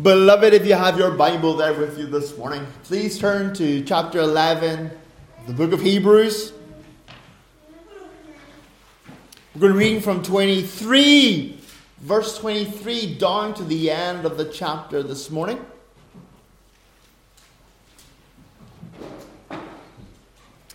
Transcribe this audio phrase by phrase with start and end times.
[0.00, 4.20] Beloved, if you have your Bible there with you this morning, please turn to chapter
[4.20, 4.90] 11,
[5.46, 6.54] the book of Hebrews.
[9.54, 11.60] We're going to read from 23,
[12.00, 15.62] verse 23, down to the end of the chapter this morning.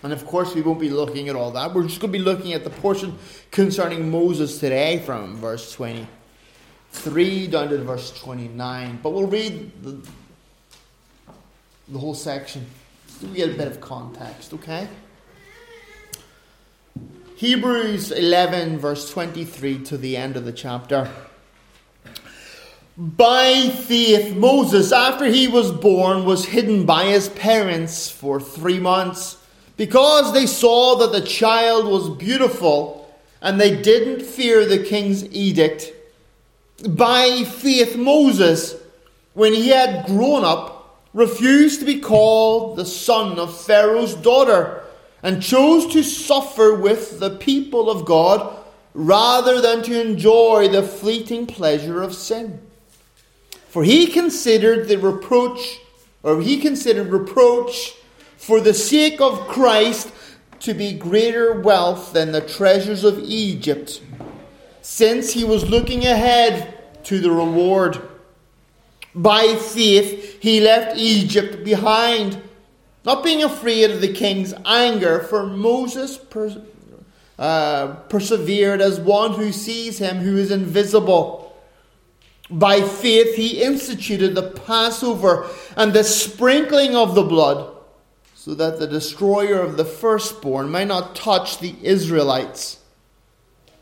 [0.03, 1.73] And of course, we won't be looking at all that.
[1.73, 3.17] We're just going to be looking at the portion
[3.49, 6.07] concerning Moses today from verse 20.
[6.99, 8.99] 3 down to verse 29.
[9.01, 10.01] But we'll read the,
[11.87, 12.65] the whole section
[13.21, 14.87] we get a bit of context, okay?
[17.35, 21.09] Hebrews 11, verse 23 to the end of the chapter.
[22.95, 29.37] By faith, Moses, after he was born, was hidden by his parents for three months
[29.77, 35.93] because they saw that the child was beautiful and they didn't fear the king's edict
[36.85, 38.75] by faith, Moses,
[39.33, 44.83] when he had grown up, refused to be called the son of Pharaoh's daughter
[45.23, 48.55] and chose to suffer with the people of God
[48.93, 52.61] rather than to enjoy the fleeting pleasure of sin.
[53.69, 55.79] For he considered the reproach,
[56.21, 57.95] or he considered reproach
[58.37, 60.11] for the sake of Christ
[60.59, 64.01] to be greater wealth than the treasures of Egypt
[64.89, 67.99] since he was looking ahead to the reward.
[69.13, 72.41] By faith, he left Egypt behind,
[73.03, 76.63] not being afraid of the king's anger, for Moses per,
[77.37, 81.53] uh, persevered as one who sees him who is invisible.
[82.49, 87.75] By faith, he instituted the Passover and the sprinkling of the blood,
[88.35, 92.77] so that the destroyer of the firstborn might not touch the Israelites.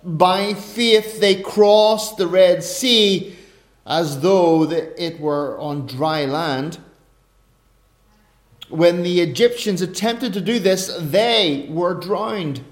[0.05, 3.35] By faith they crossed the Red Sea
[3.85, 6.77] as though it were on dry land.
[8.69, 12.63] When the Egyptians attempted to do this, they were drowned.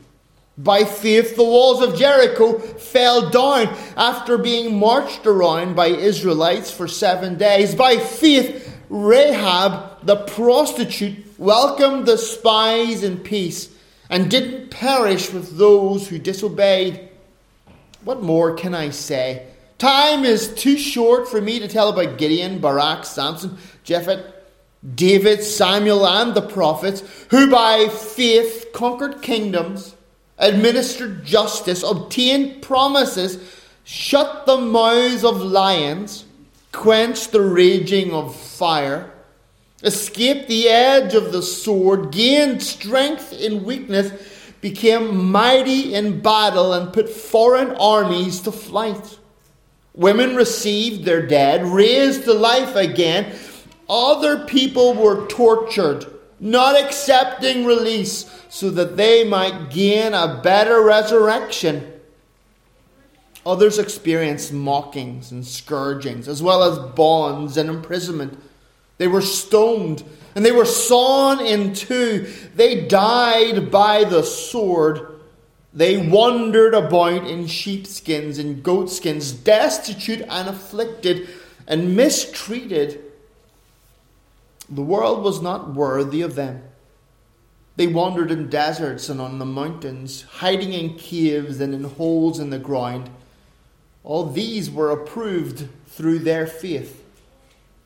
[0.57, 6.87] By faith, the walls of Jericho fell down after being marched around by Israelites for
[6.87, 7.73] seven days.
[7.73, 13.69] By faith, Rahab the prostitute welcomed the spies in peace
[14.09, 17.09] and didn't perish with those who disobeyed.
[18.03, 19.47] What more can I say?
[19.77, 24.33] Time is too short for me to tell about Gideon, Barak, Samson, Jephthah,
[24.95, 29.95] David, Samuel, and the prophets, who by faith conquered kingdoms,
[30.37, 33.39] administered justice, obtained promises,
[33.85, 36.25] shut the mouths of lions,
[36.73, 39.11] quenched the raging of fire,
[39.83, 44.11] escaped the edge of the sword, gained strength in weakness
[44.63, 49.19] became mighty in battle and put foreign armies to flight.
[49.93, 53.35] Women received their dead, raised to life again.
[53.89, 56.05] Other people were tortured,
[56.39, 61.91] not accepting release, so that they might gain a better resurrection.
[63.45, 68.41] Others experienced mockings and scourgings, as well as bonds and imprisonment.
[68.97, 70.03] They were stoned
[70.35, 72.31] and they were sawn in two.
[72.55, 75.19] They died by the sword.
[75.73, 81.29] They wandered about in sheepskins and goatskins, destitute and afflicted
[81.67, 83.03] and mistreated.
[84.69, 86.63] The world was not worthy of them.
[87.75, 92.51] They wandered in deserts and on the mountains, hiding in caves and in holes in
[92.51, 93.09] the ground.
[94.03, 97.02] All these were approved through their faith.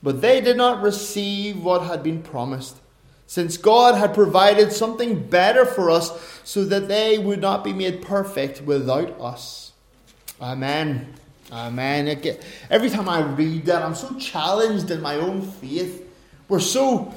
[0.03, 2.77] But they did not receive what had been promised,
[3.25, 8.01] since God had provided something better for us so that they would not be made
[8.01, 9.73] perfect without us.
[10.41, 11.13] Amen.
[11.51, 12.21] Amen.
[12.69, 16.03] Every time I read that, I'm so challenged in my own faith.
[16.47, 17.13] We're so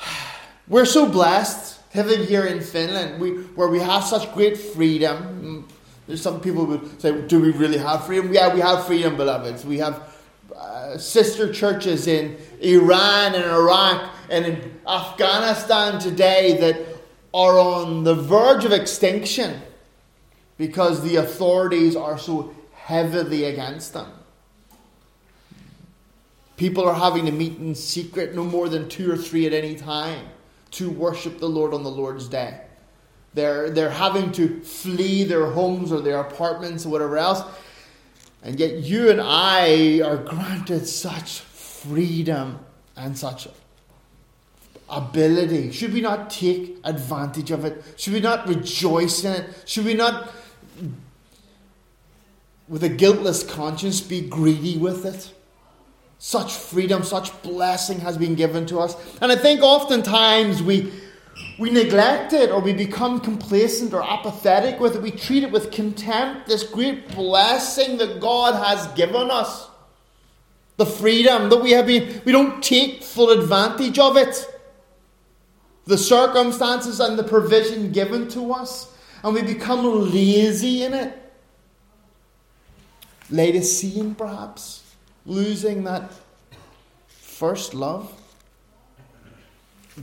[0.68, 5.16] we're so blessed living here in Finland, we, where we have such great freedom.
[5.42, 5.72] Mm,
[6.06, 9.64] there's some people would say, "Do we really have freedom?" Yeah, we have freedom, beloveds.
[9.64, 10.15] We have
[10.58, 16.80] uh, sister churches in Iran and Iraq and in Afghanistan today that
[17.34, 19.60] are on the verge of extinction
[20.56, 24.10] because the authorities are so heavily against them.
[26.56, 29.74] People are having to meet in secret, no more than two or three at any
[29.74, 30.26] time,
[30.70, 32.62] to worship the Lord on the Lord's day.
[33.34, 37.42] They're, they're having to flee their homes or their apartments or whatever else
[38.46, 42.60] and yet you and I are granted such freedom
[42.96, 43.48] and such
[44.88, 45.72] ability.
[45.72, 47.82] Should we not take advantage of it?
[47.96, 49.64] Should we not rejoice in it?
[49.66, 50.32] Should we not,
[52.68, 55.34] with a guiltless conscience, be greedy with it?
[56.18, 58.94] Such freedom, such blessing has been given to us.
[59.20, 60.92] And I think oftentimes we,
[61.58, 65.02] we neglect it or we become complacent or apathetic with it.
[65.02, 69.68] We treat it with contempt, this great blessing that God has given us.
[70.76, 74.44] The freedom that we have been, we don't take full advantage of it.
[75.86, 81.22] The circumstances and the provision given to us, and we become lazy in it.
[83.30, 84.82] Laodicean, perhaps,
[85.24, 86.10] losing that
[87.08, 88.12] first love.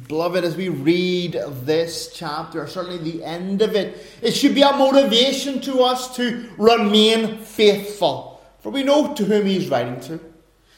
[0.08, 4.74] Beloved, as we read this chapter, certainly the end of it, it should be a
[4.74, 8.42] motivation to us to remain faithful.
[8.62, 10.20] For we know to whom he's writing to.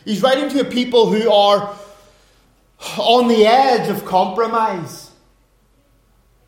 [0.04, 1.76] He's writing to people who are
[2.98, 5.12] on the edge of compromise.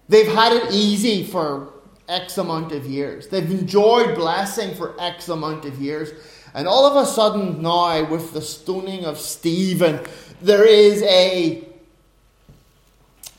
[0.10, 1.74] They've had it easy for
[2.10, 3.30] X amount of years.
[3.30, 6.12] They've enjoyed blessing for X amount of years.
[6.54, 10.02] And all of a sudden, now, with the stoning of Stephen,
[10.42, 11.67] there is a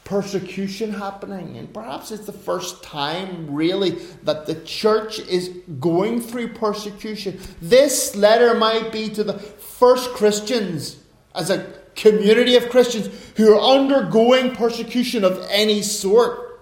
[0.08, 1.58] persecution happening.
[1.58, 3.90] And perhaps it's the first time, really,
[4.22, 7.38] that the church is going through persecution.
[7.60, 10.96] This letter might be to the first Christians
[11.34, 16.58] as a community of Christians who are undergoing persecution of any sort.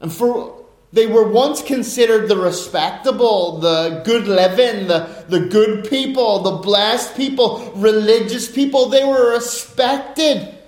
[0.00, 0.62] And for
[0.92, 7.16] they were once considered the respectable, the good living, the, the good people, the blessed
[7.16, 8.90] people, religious people.
[8.90, 10.59] They were respected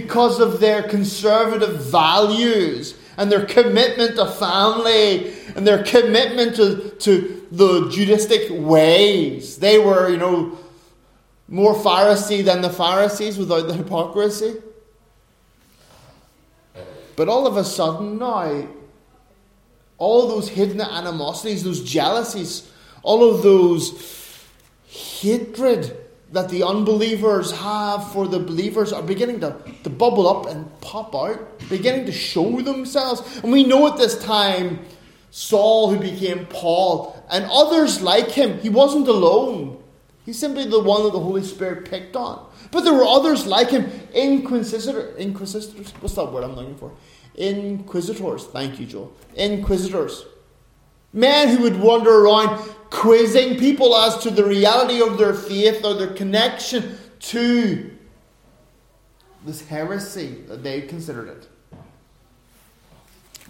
[0.00, 7.46] because of their conservative values and their commitment to family and their commitment to, to
[7.50, 9.56] the Judaistic ways.
[9.56, 10.58] They were, you know,
[11.48, 14.56] more Pharisee than the Pharisees without the hypocrisy.
[17.16, 18.68] But all of a sudden now,
[19.96, 22.70] all those hidden animosities, those jealousies,
[23.02, 24.44] all of those
[24.88, 30.80] hatred that the unbelievers have for the believers are beginning to, to bubble up and
[30.80, 33.38] pop out, beginning to show themselves.
[33.42, 34.80] And we know at this time,
[35.30, 39.82] Saul, who became Paul, and others like him, he wasn't alone.
[40.24, 42.44] He's simply the one that the Holy Spirit picked on.
[42.72, 45.92] But there were others like him, inquisitor, inquisitors.
[46.00, 46.92] What's that word I'm looking for?
[47.36, 48.46] Inquisitors.
[48.46, 49.12] Thank you, Joel.
[49.36, 50.24] Inquisitors.
[51.16, 52.58] Men who would wander around
[52.90, 57.90] quizzing people as to the reality of their faith or their connection to
[59.46, 61.48] this heresy that they considered it.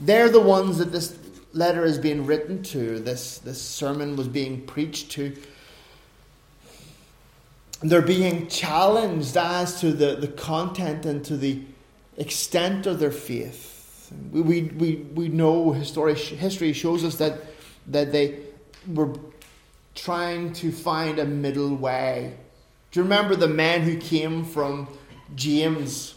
[0.01, 1.19] They're the ones that this
[1.53, 5.37] letter is being written to, this, this sermon was being preached to.
[7.81, 11.63] They're being challenged as to the, the content and to the
[12.17, 14.13] extent of their faith.
[14.31, 17.41] We, we, we, we know history, history shows us that,
[17.89, 18.39] that they
[18.93, 19.15] were
[19.95, 22.35] trying to find a middle way.
[22.91, 24.89] Do you remember the man who came from
[25.35, 26.15] James,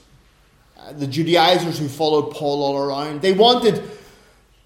[0.77, 3.21] uh, the Judaizers who followed Paul all around?
[3.21, 3.83] They wanted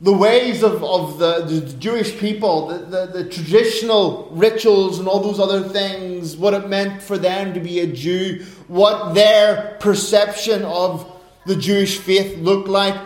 [0.04, 5.22] the ways of, of the, the Jewish people, the, the, the, traditional rituals and all
[5.22, 10.64] those other things, what it meant for them to be a Jew, what their perception
[10.64, 11.10] of
[11.46, 13.00] the Jewish faith looked like,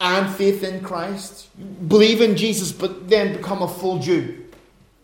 [0.00, 1.48] and faith in Christ.
[1.88, 4.40] Believe in Jesus, but then become a full Jew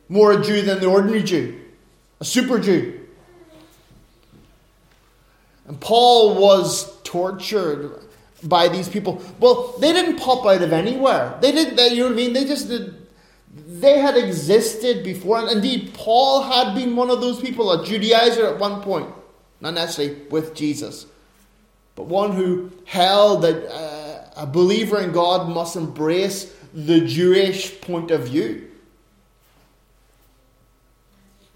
[0.08, 1.60] more a Jew than the ordinary Jew,
[2.20, 3.00] a super Jew.
[5.67, 8.00] And Paul was tortured
[8.43, 9.20] by these people.
[9.41, 11.36] Well, they didn't pop out of anywhere.
[11.41, 12.32] They didn't, you know what I mean?
[12.32, 12.94] They just did,
[13.53, 15.41] they had existed before.
[15.41, 19.12] And indeed, Paul had been one of those people, a Judaizer at one point.
[19.60, 21.06] Not necessarily with Jesus,
[21.96, 23.95] but one who held that uh,
[24.36, 28.70] a believer in God must embrace the Jewish point of view.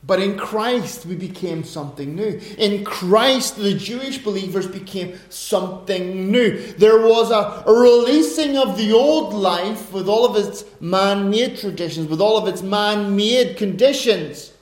[0.02, 2.40] But in Christ, we became something new.
[2.56, 6.72] In Christ, the Jewish believers became something new.
[6.72, 11.58] There was a, a releasing of the old life with all of its man made
[11.58, 14.54] traditions, with all of its man made conditions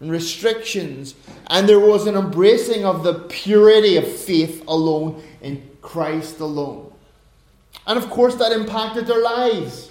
[0.00, 1.14] and restrictions.
[1.46, 6.91] And there was an embracing of the purity of faith alone in Christ alone.
[7.86, 9.90] And of course, that impacted their lives.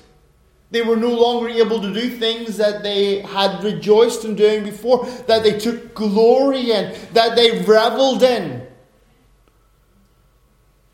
[0.71, 5.05] They were no longer able to do things that they had rejoiced in doing before,
[5.27, 8.65] that they took glory in, that they reveled in.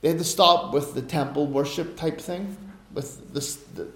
[0.02, 2.58] They had to stop with the temple worship type thing,
[2.92, 3.88] with this, the,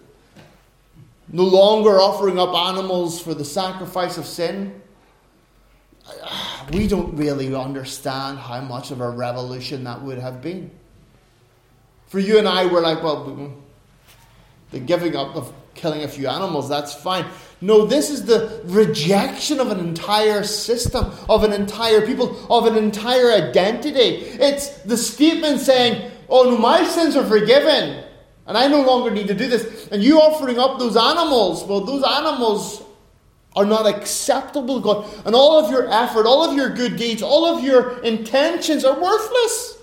[1.30, 4.82] no longer offering up animals for the sacrifice of sin.
[6.72, 10.70] We don't really understand how much of a revolution that would have been.
[12.12, 13.54] For you and I, we're like, well,
[14.72, 17.26] the giving up of killing a few animals, that's fine.
[17.62, 22.76] No, this is the rejection of an entire system, of an entire people, of an
[22.76, 24.26] entire identity.
[24.42, 28.04] It's the statement saying, Oh, no, my sins are forgiven,
[28.46, 29.88] and I no longer need to do this.
[29.88, 32.84] And you offering up those animals, well, those animals
[33.56, 35.08] are not acceptable God.
[35.26, 39.02] And all of your effort, all of your good deeds, all of your intentions are
[39.02, 39.78] worthless.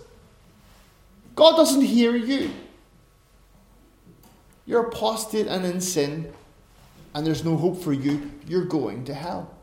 [1.39, 2.51] God doesn't hear you.
[4.67, 6.33] You're apostate and in sin,
[7.15, 8.33] and there's no hope for you.
[8.49, 9.55] You're going to hell.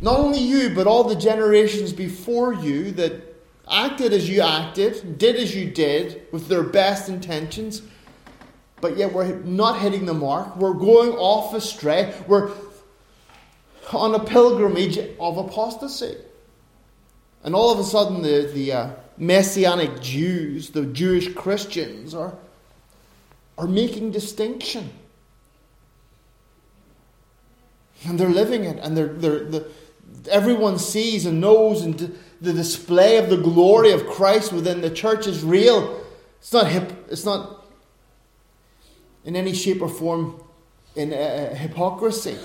[0.00, 3.34] Not only you, but all the generations before you that
[3.68, 7.82] acted as you acted, did as you did, with their best intentions,
[8.80, 10.56] but yet we're not hitting the mark.
[10.56, 12.14] We're going off astray.
[12.28, 12.52] We're
[13.92, 16.16] on a pilgrimage of apostasy.
[17.44, 22.36] And all of a sudden, the, the uh, Messianic Jews, the Jewish Christians, are,
[23.56, 24.90] are making distinction.
[28.06, 29.70] And they're living it, and they're, they're, the,
[30.30, 35.26] everyone sees and knows, and the display of the glory of Christ within the church
[35.26, 36.04] is real.
[36.38, 37.66] It's not hip, it's not
[39.24, 40.40] in any shape or form
[40.94, 42.36] in uh, hypocrisy.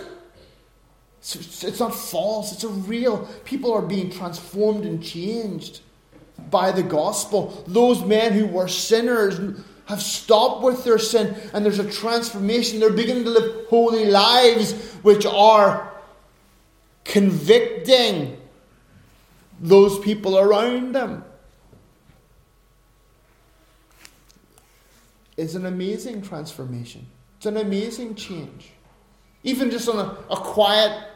[1.23, 3.25] It's, not false, it's a real.
[3.45, 5.79] People are being transformed and changed
[6.51, 7.63] by the gospel.
[7.65, 9.39] Those men who were sinners
[9.85, 12.81] have stopped with their sin and there's a transformation.
[12.81, 15.93] They're beginning to live holy lives which are
[17.05, 18.37] convicting
[19.61, 21.23] those people around them.
[25.37, 27.07] It's an amazing transformation.
[27.37, 28.71] It's an amazing change.
[29.43, 31.09] Even just on a, a quiet,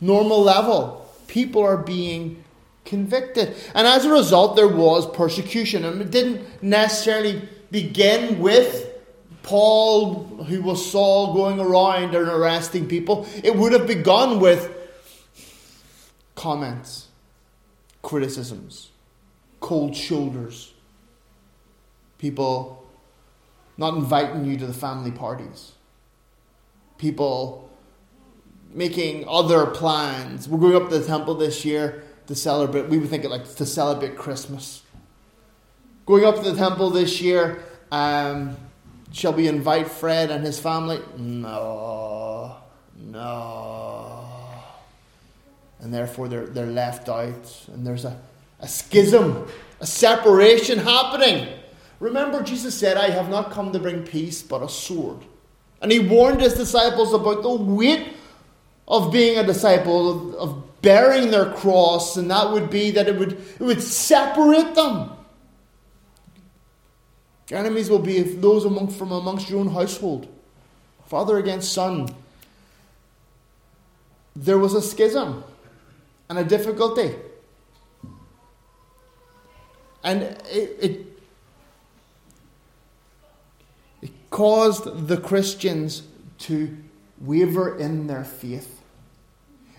[0.00, 2.44] normal level, people are being
[2.84, 3.54] convicted.
[3.74, 5.84] And as a result, there was persecution.
[5.84, 8.86] And it didn't necessarily begin with
[9.42, 13.26] Paul, who was Saul, going around and arresting people.
[13.42, 14.74] It would have begun with
[16.34, 17.08] comments,
[18.02, 18.90] criticisms,
[19.60, 20.72] cold shoulders,
[22.18, 22.86] people
[23.76, 25.72] not inviting you to the family parties,
[26.98, 27.67] people
[28.72, 30.48] making other plans.
[30.48, 33.54] We're going up to the temple this year to celebrate, we would think it like
[33.56, 34.82] to celebrate Christmas.
[36.06, 38.56] Going up to the temple this year, um,
[39.12, 41.00] shall we invite Fred and his family?
[41.16, 42.56] No,
[42.96, 44.28] no.
[45.80, 48.20] And therefore they're, they're left out, and there's a,
[48.60, 49.46] a schism,
[49.80, 51.48] a separation happening.
[52.00, 55.18] Remember, Jesus said, I have not come to bring peace, but a sword.
[55.80, 58.08] And he warned his disciples about the weight
[58.88, 63.16] of being a disciple, of, of bearing their cross, and that would be that it
[63.16, 65.10] would, it would separate them.
[67.50, 70.26] Enemies will be those among, from amongst your own household.
[71.06, 72.08] Father against son.
[74.36, 75.44] There was a schism
[76.28, 77.14] and a difficulty.
[80.04, 81.20] And it, it,
[84.02, 86.02] it caused the Christians
[86.40, 86.76] to
[87.20, 88.77] waver in their faith.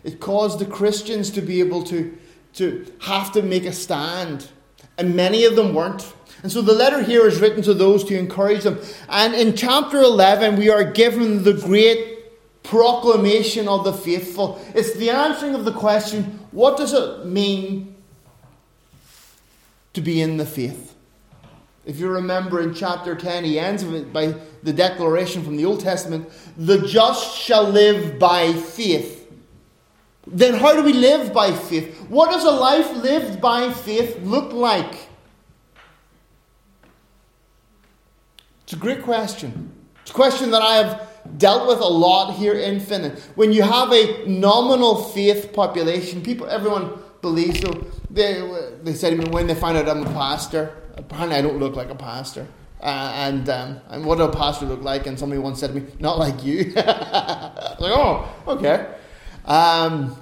[0.04, 2.18] It caused the Christians to be able to,
[2.54, 4.50] to have to make a stand.
[4.98, 6.14] And many of them weren't.
[6.42, 8.80] And so the letter here is written to those to encourage them.
[9.10, 14.62] And in chapter 11, we are given the great proclamation of the faithful.
[14.74, 17.96] It's the answering of the question what does it mean
[19.94, 20.96] to be in the faith?
[21.86, 25.80] If you remember in chapter 10, he ends it by the declaration from the Old
[25.80, 29.19] Testament the just shall live by faith.
[30.32, 31.98] Then, how do we live by faith?
[32.08, 35.10] What does a life lived by faith look like?
[38.64, 39.72] It's a great question.
[40.04, 41.10] It's a question that I have
[41.40, 43.18] dealt with a lot here in Finland.
[43.34, 47.88] When you have a nominal faith population, people, everyone believes so.
[48.12, 48.40] They,
[48.84, 51.76] they said to me when they find out I'm a pastor, apparently I don't look
[51.76, 52.48] like a pastor.
[52.82, 55.06] Uh, and um, and what does a pastor look like?
[55.08, 56.86] And somebody once said to me, "Not like you." like,
[57.82, 58.96] oh, okay.
[59.50, 60.16] Um,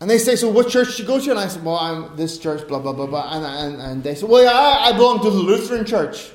[0.00, 1.30] and they say, so what church do you go to?
[1.30, 3.36] And I said, well, I'm this church, blah, blah, blah, blah.
[3.36, 6.30] And, and, and they said, well, yeah, I, I belong to the Lutheran church.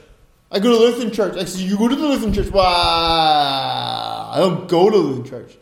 [0.52, 1.38] I go to the Lutheran church.
[1.38, 2.52] I said, you go to the Lutheran church?
[2.52, 5.58] Well, I don't go to the Lutheran church.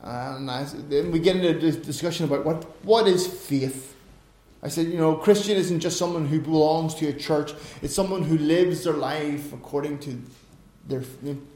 [0.00, 3.94] And I, then we get into this discussion about what, what is faith.
[4.62, 7.52] I said, you know, Christian isn't just someone who belongs to a church.
[7.82, 10.22] It's someone who lives their life according to
[10.88, 11.02] their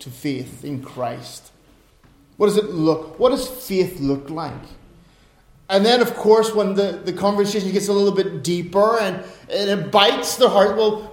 [0.01, 1.53] to faith in Christ.
[2.41, 3.19] What does it look?
[3.19, 4.63] What does faith look like?
[5.69, 9.69] And then, of course, when the, the conversation gets a little bit deeper and, and
[9.69, 11.11] it bites the heart, well,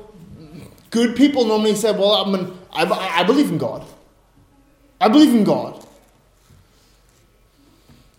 [0.90, 2.86] Good people normally say, Well, I, mean, I,
[3.20, 3.86] I believe in God.
[5.00, 5.86] I believe in God.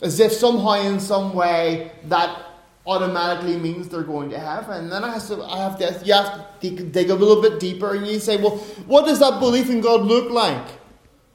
[0.00, 2.44] As if somehow, in some way, that
[2.86, 4.84] automatically means they're going to heaven.
[4.84, 7.58] And then I have to, I have to, you have to dig a little bit
[7.58, 10.77] deeper and you say, well, what does that belief in God look like?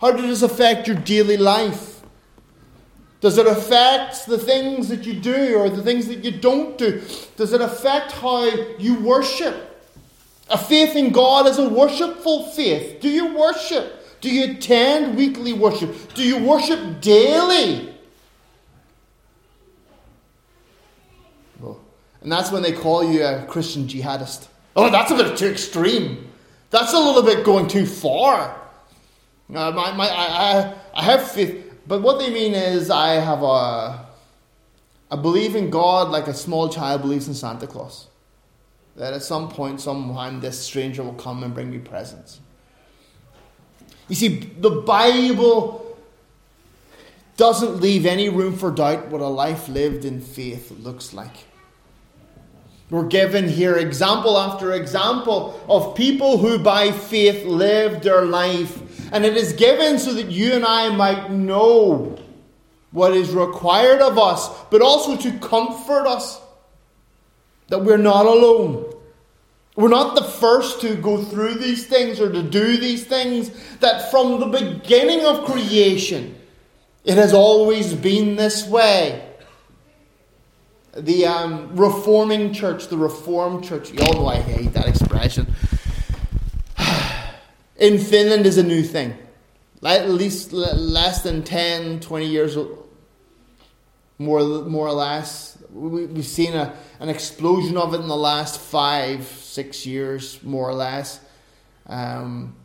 [0.03, 2.01] How does this affect your daily life?
[3.21, 7.01] Does it affect the things that you do or the things that you don't do?
[7.37, 8.43] Does it affect how
[8.77, 9.55] you worship?
[10.49, 12.99] A faith in God is a worshipful faith.
[12.99, 14.19] Do you worship?
[14.19, 15.95] Do you attend weekly worship?
[16.15, 17.95] Do you worship daily?
[21.63, 21.79] Oh,
[22.19, 24.49] and that's when they call you a Christian jihadist.
[24.75, 26.29] Oh, that's a bit too extreme.
[26.71, 28.62] That's a little bit going too far.
[29.55, 31.73] Uh, my, my, I, I have faith.
[31.87, 34.05] But what they mean is I have a,
[35.11, 38.07] I believe in God like a small child believes in Santa Claus.
[38.95, 42.39] That at some point, sometime, this stranger will come and bring me presents.
[44.07, 45.97] You see, the Bible
[47.37, 51.45] doesn't leave any room for doubt what a life lived in faith looks like.
[52.89, 59.11] We're given here example after example of people who by faith lived their life.
[59.11, 62.19] And it is given so that you and I might know
[62.91, 66.39] what is required of us, but also to comfort us
[67.69, 68.93] that we're not alone.
[69.75, 73.49] We're not the first to go through these things or to do these things,
[73.79, 76.35] that from the beginning of creation,
[77.03, 79.22] it has always been this way
[80.95, 85.53] the um, reforming church, the reformed church, you all know I hate that expression.
[87.77, 89.17] In Finland is a new thing.
[89.83, 92.57] At least less than 10, 20 years,
[94.17, 95.57] more, more or less.
[95.73, 100.69] We, have seen a, an explosion of it in the last five, six years, more
[100.69, 101.19] or less.
[101.87, 102.55] Um,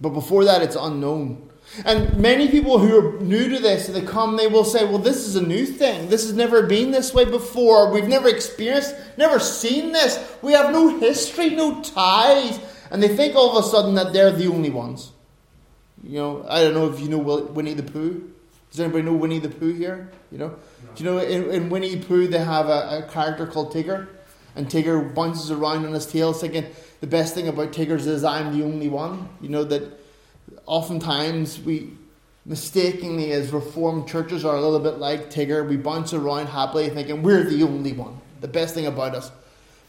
[0.00, 1.48] but before that, it's unknown.
[1.84, 5.26] And many people who are new to this, they come, they will say, Well, this
[5.26, 6.08] is a new thing.
[6.08, 7.90] This has never been this way before.
[7.90, 10.18] We've never experienced, never seen this.
[10.42, 12.60] We have no history, no ties.
[12.90, 15.12] And they think all of a sudden that they're the only ones.
[16.02, 18.30] You know, I don't know if you know Winnie the Pooh.
[18.70, 20.10] Does anybody know Winnie the Pooh here?
[20.30, 20.48] You know?
[20.48, 20.56] No.
[20.94, 24.08] Do you know in, in Winnie the Pooh they have a, a character called Tigger?
[24.54, 26.66] And Tigger bounces around on his tail thinking
[27.00, 29.28] the best thing about Tiggers is I'm the only one.
[29.40, 30.03] You know that
[30.66, 31.90] oftentimes we
[32.46, 35.66] mistakenly, as Reformed churches, are a little bit like Tigger.
[35.66, 39.30] We bounce around happily thinking we're the only one, the best thing about us.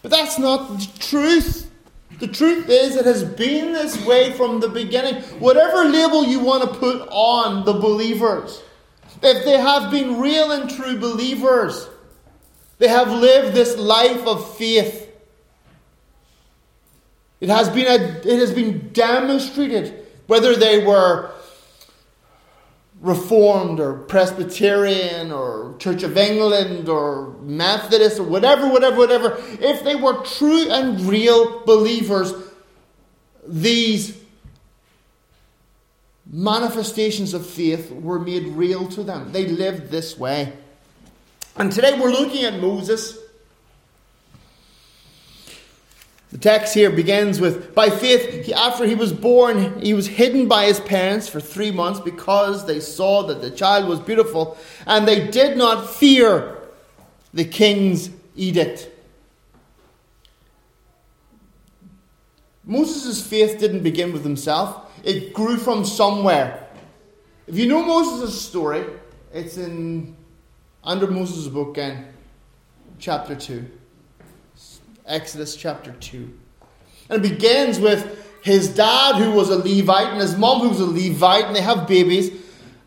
[0.01, 1.71] But that's not the truth.
[2.19, 5.21] The truth is, it has been this way from the beginning.
[5.39, 8.61] Whatever label you want to put on the believers,
[9.21, 11.89] if they have been real and true believers,
[12.77, 15.09] they have lived this life of faith.
[17.41, 21.31] It has been, a, it has been demonstrated whether they were
[23.01, 29.95] Reformed or Presbyterian or Church of England or Methodist or whatever, whatever, whatever, if they
[29.95, 32.33] were true and real believers,
[33.47, 34.17] these
[36.25, 39.31] manifestations of faith were made real to them.
[39.31, 40.53] They lived this way.
[41.57, 43.19] And today we're looking at Moses.
[46.35, 50.65] The text here begins with By faith, after he was born, he was hidden by
[50.65, 55.29] his parents for three months because they saw that the child was beautiful, and they
[55.29, 56.57] did not fear
[57.33, 58.89] the king's edict.
[62.65, 66.67] Moses' faith didn't begin with himself, it grew from somewhere.
[67.47, 68.83] If you know Moses' story,
[69.33, 70.17] it's in
[70.83, 72.05] under Moses' book in
[72.99, 73.65] chapter 2.
[75.05, 76.33] Exodus chapter 2.
[77.09, 80.79] And it begins with his dad, who was a Levite, and his mom, who was
[80.79, 82.31] a Levite, and they have babies.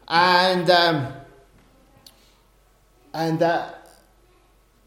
[0.07, 1.13] And, um,
[3.13, 3.71] and uh,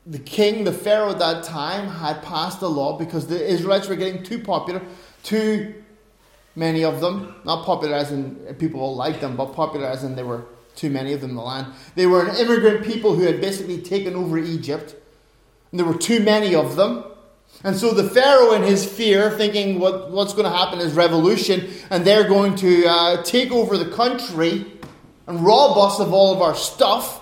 [0.05, 3.95] the king, the Pharaoh at that time, had passed a law because the Israelites were
[3.95, 4.81] getting too popular,
[5.23, 5.75] too
[6.55, 7.35] many of them.
[7.45, 11.13] Not popular as in people liked them, but popular as in there were too many
[11.13, 11.67] of them in the land.
[11.95, 14.95] They were an immigrant people who had basically taken over Egypt.
[15.71, 17.03] And there were too many of them.
[17.63, 21.69] And so the Pharaoh, in his fear, thinking what, what's going to happen is revolution,
[21.91, 24.65] and they're going to uh, take over the country
[25.27, 27.21] and rob us of all of our stuff.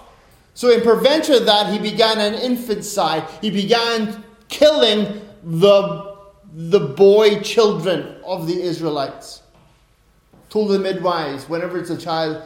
[0.53, 3.23] So, in prevention of that, he began an infanticide.
[3.41, 6.17] He began killing the,
[6.53, 9.41] the boy children of the Israelites.
[10.49, 12.41] Told the midwives, whenever it's a child,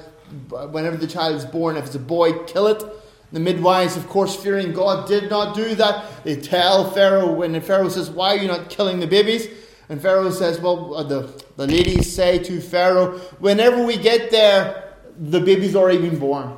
[0.49, 2.84] whenever the child is born, if it's a boy, kill it.
[3.33, 6.23] The midwives, of course, fearing God, did not do that.
[6.23, 9.47] They tell Pharaoh, when Pharaoh says, Why are you not killing the babies?
[9.89, 14.93] And Pharaoh says, Well, uh, the, the ladies say to Pharaoh, Whenever we get there,
[15.17, 16.55] the baby's already been born.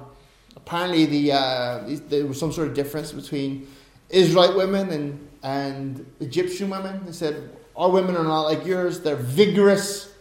[0.58, 3.70] Apparently, the, uh, there was some sort of difference between
[4.10, 7.06] Israelite women and, and Egyptian women.
[7.06, 10.14] They said, Our women are not like yours, they're vigorous.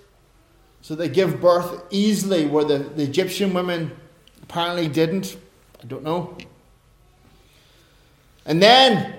[0.82, 3.90] So they give birth easily, where the, the Egyptian women
[4.42, 5.36] apparently didn't.
[5.84, 6.34] I don't know.
[8.46, 9.14] And then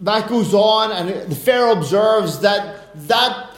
[0.00, 3.50] that goes on, and the Pharaoh observes that that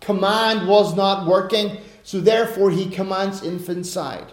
[0.00, 4.32] command was not working, so therefore he commands infanticide.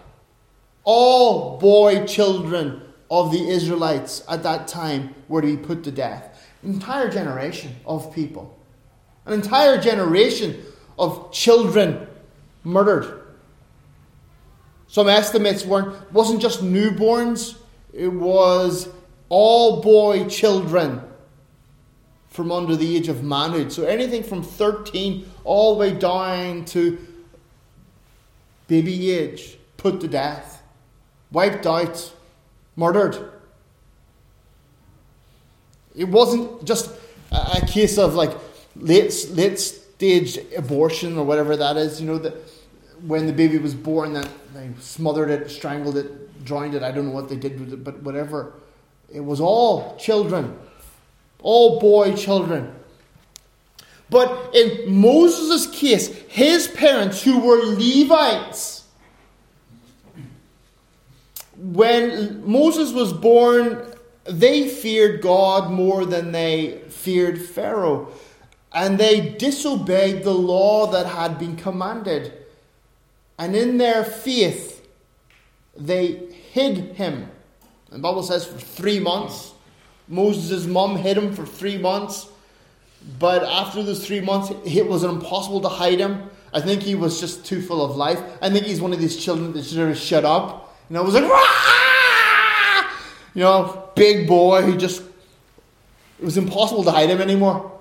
[0.84, 6.49] All boy children of the Israelites at that time were to be put to death.
[6.63, 8.58] An entire generation of people.
[9.28, 10.63] An entire generation
[10.97, 12.08] of children
[12.63, 13.21] murdered.
[14.89, 17.56] Some estimates weren't wasn't just newborns,
[17.93, 18.89] it was
[19.30, 21.04] all boy children
[22.28, 23.71] from under the age of manhood.
[23.71, 26.97] So anything from 13 all the way down to
[28.67, 30.62] baby age, put to death,
[31.32, 32.13] wiped out,
[32.75, 33.32] murdered.
[35.95, 36.91] It wasn't just
[37.32, 38.32] a case of like
[38.75, 42.36] late, late stage abortion or whatever that is, you know, that
[43.05, 46.83] when the baby was born, that they smothered it, strangled it, drowned it.
[46.83, 48.53] I don't know what they did with it, but whatever.
[49.12, 50.57] It was all children,
[51.41, 52.75] all boy children.
[54.09, 58.85] But in Moses' case, his parents, who were Levites,
[61.57, 63.85] when Moses was born,
[64.25, 68.12] they feared God more than they feared Pharaoh.
[68.71, 72.38] And they disobeyed the law that had been commanded.
[73.39, 74.88] And in their faith,
[75.75, 77.32] they hid him
[77.91, 79.54] the Bible says for three months.
[80.08, 82.28] Moses' mom hid him for three months.
[83.17, 86.30] But after those three months, it was impossible to hide him.
[86.54, 88.19] I think he was just too full of life.
[88.41, 90.78] I think he's one of these children that should have shut up.
[90.89, 92.91] Know, it was like, Rah!
[93.36, 94.63] you know, big boy.
[94.63, 95.02] He just,
[96.19, 97.78] it was impossible to hide him anymore.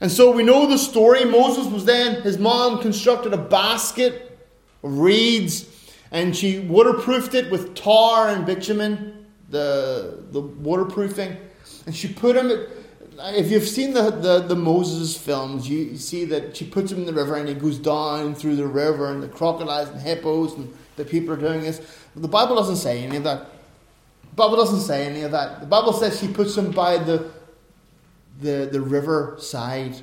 [0.00, 1.24] And so we know the story.
[1.24, 4.38] Moses was then, his mom constructed a basket
[4.82, 5.68] of reeds
[6.10, 11.36] and she waterproofed it with tar and bitumen, the, the waterproofing.
[11.86, 12.50] And she put him,
[13.18, 17.06] if you've seen the, the, the Moses films, you, see that she puts him in
[17.06, 20.72] the river and he goes down through the river and the crocodiles and hippos and
[20.96, 21.80] the people are doing this.
[22.14, 23.46] But the Bible doesn't say any of that.
[24.30, 25.60] The Bible doesn't say any of that.
[25.60, 27.30] The Bible says she puts him by the,
[28.40, 29.96] the, the river side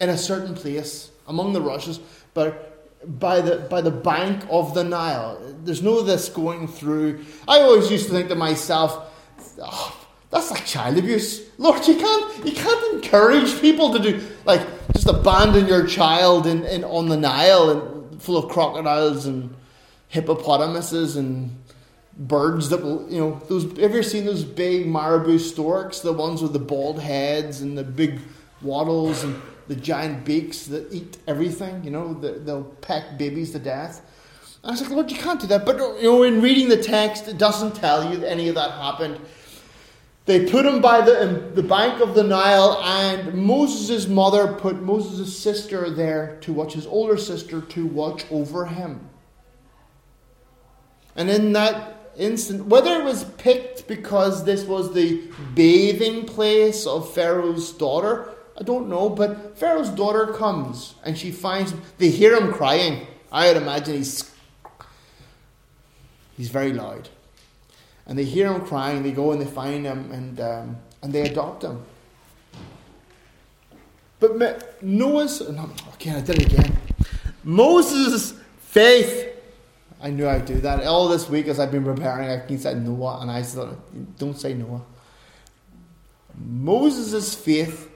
[0.00, 2.00] in a certain place among the rushes.
[2.34, 2.68] But
[3.04, 5.38] by the by the bank of the Nile.
[5.64, 7.24] There's no this going through.
[7.46, 9.14] I always used to think to myself,
[9.62, 11.48] oh, that's like child abuse.
[11.58, 16.64] Lord, you can't you can't encourage people to do like just abandon your child in,
[16.64, 19.54] in on the Nile and full of crocodiles and
[20.08, 21.56] hippopotamuses and
[22.18, 26.12] birds that will you know those have you ever seen those big marabou storks, the
[26.12, 28.18] ones with the bald heads and the big
[28.60, 33.58] wattles and the giant beaks that eat everything, you know, the, they'll peck babies to
[33.58, 34.00] death.
[34.64, 35.64] I was like, Lord, you can't do that.
[35.64, 38.72] But, you know, in reading the text, it doesn't tell you that any of that
[38.72, 39.20] happened.
[40.24, 45.38] They put him by the, the bank of the Nile, and Moses' mother put Moses'
[45.38, 49.08] sister there to watch, his older sister to watch over him.
[51.14, 55.22] And in that instant, whether it was picked because this was the
[55.54, 61.72] bathing place of Pharaoh's daughter, I don't know, but Pharaoh's daughter comes and she finds
[61.98, 63.06] they hear him crying.
[63.30, 64.34] I would imagine he's
[66.36, 67.08] he's very loud,
[68.06, 69.02] and they hear him crying.
[69.02, 71.84] They go and they find him and um, and they adopt him.
[74.20, 76.76] But Noah's no, I did it again.
[77.44, 79.27] Moses' faith.
[80.00, 80.84] I knew I'd do that.
[80.84, 83.76] All this week as I've been preparing, I keep saying Noah, and I said,
[84.18, 84.82] "Don't say Noah."
[86.36, 87.90] Moses' faith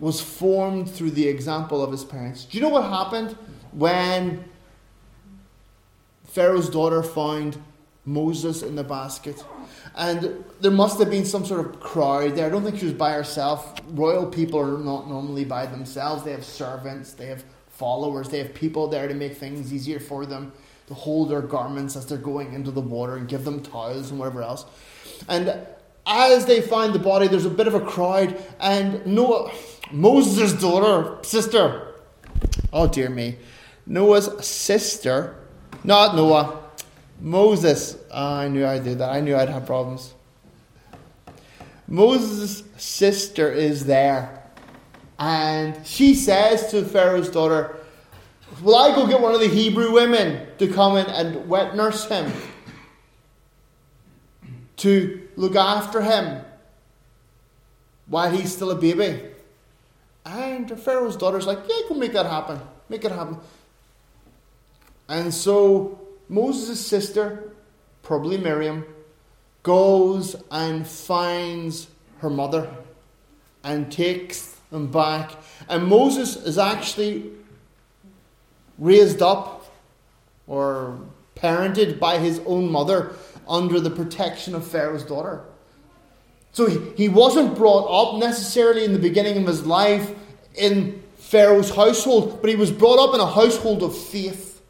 [0.00, 2.44] was formed through the example of his parents.
[2.44, 3.36] Do you know what happened
[3.70, 4.44] when
[6.24, 7.58] Pharaoh's daughter found
[8.04, 9.44] Moses in the basket?
[9.94, 12.46] And there must have been some sort of crowd there.
[12.46, 13.74] I don't think she was by herself.
[13.90, 16.24] Royal people are not normally by themselves.
[16.24, 20.26] They have servants, they have followers, they have people there to make things easier for
[20.26, 20.52] them,
[20.86, 24.18] to hold their garments as they're going into the water and give them towels and
[24.18, 24.66] whatever else.
[25.28, 25.66] And
[26.06, 29.50] as they find the body, there's a bit of a crowd, and Noah
[29.90, 31.94] Moses' daughter, sister.
[32.72, 33.36] Oh dear me.
[33.86, 35.36] Noah's sister,
[35.82, 36.60] not Noah,
[37.20, 37.96] Moses.
[38.12, 39.10] I knew I'd do that.
[39.10, 40.14] I knew I'd have problems.
[41.86, 44.42] Moses' sister is there.
[45.18, 47.76] And she says to Pharaoh's daughter,
[48.62, 52.08] Will I go get one of the Hebrew women to come in and wet nurse
[52.08, 52.32] him?
[54.78, 56.42] To look after him
[58.06, 59.22] while he's still a baby?
[60.26, 62.60] And Pharaoh's daughter's like, Yeah, go make that happen.
[62.88, 63.38] Make it happen.
[65.08, 67.52] And so Moses' sister,
[68.02, 68.84] probably Miriam,
[69.62, 71.88] goes and finds
[72.18, 72.70] her mother
[73.62, 75.32] and takes them back.
[75.68, 77.30] And Moses is actually
[78.78, 79.63] raised up
[80.46, 81.00] or
[81.36, 83.14] parented by his own mother
[83.48, 85.44] under the protection of Pharaoh's daughter.
[86.52, 90.14] So he, he wasn't brought up necessarily in the beginning of his life
[90.54, 94.62] in Pharaoh's household, but he was brought up in a household of faith.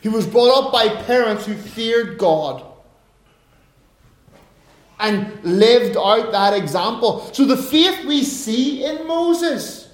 [0.00, 2.64] He was brought up by parents who feared God
[4.98, 7.28] and lived out that example.
[7.32, 9.92] So the faith we see in Moses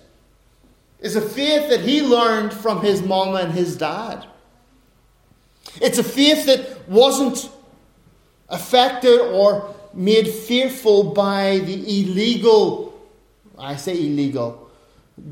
[1.01, 4.27] is a faith that he learned from his mama and his dad.
[5.81, 7.51] It's a faith that wasn't
[8.49, 12.95] affected or made fearful by the illegal,
[13.59, 14.71] I say illegal,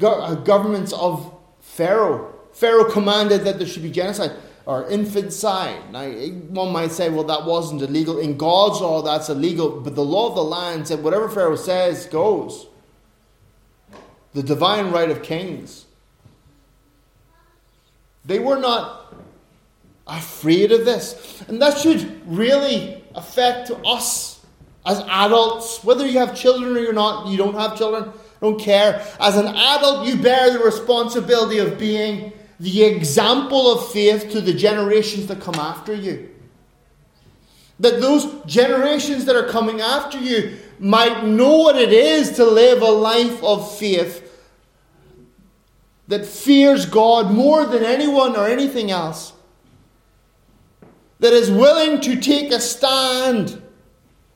[0.03, 2.33] uh, governments of Pharaoh.
[2.53, 4.33] Pharaoh commanded that there should be genocide
[4.66, 5.90] or infanticide.
[5.92, 8.18] Now, one might say, well, that wasn't illegal.
[8.18, 9.81] In God's law, that's illegal.
[9.81, 12.66] But the law of the land said whatever Pharaoh says goes.
[14.35, 15.87] The divine right of kings.
[18.25, 19.14] They were not
[20.07, 21.43] afraid of this.
[21.49, 24.45] And that should really affect us
[24.85, 25.83] as adults.
[25.85, 29.07] Whether you have children or you're not, you don't have children, don't care.
[29.21, 34.53] As an adult, you bear the responsibility of being the example of faith to the
[34.53, 36.29] generations that come after you.
[37.81, 42.83] That those generations that are coming after you might know what it is to live
[42.83, 44.29] a life of faith
[46.09, 49.33] that fears God more than anyone or anything else,
[51.23, 53.63] that is willing to take a stand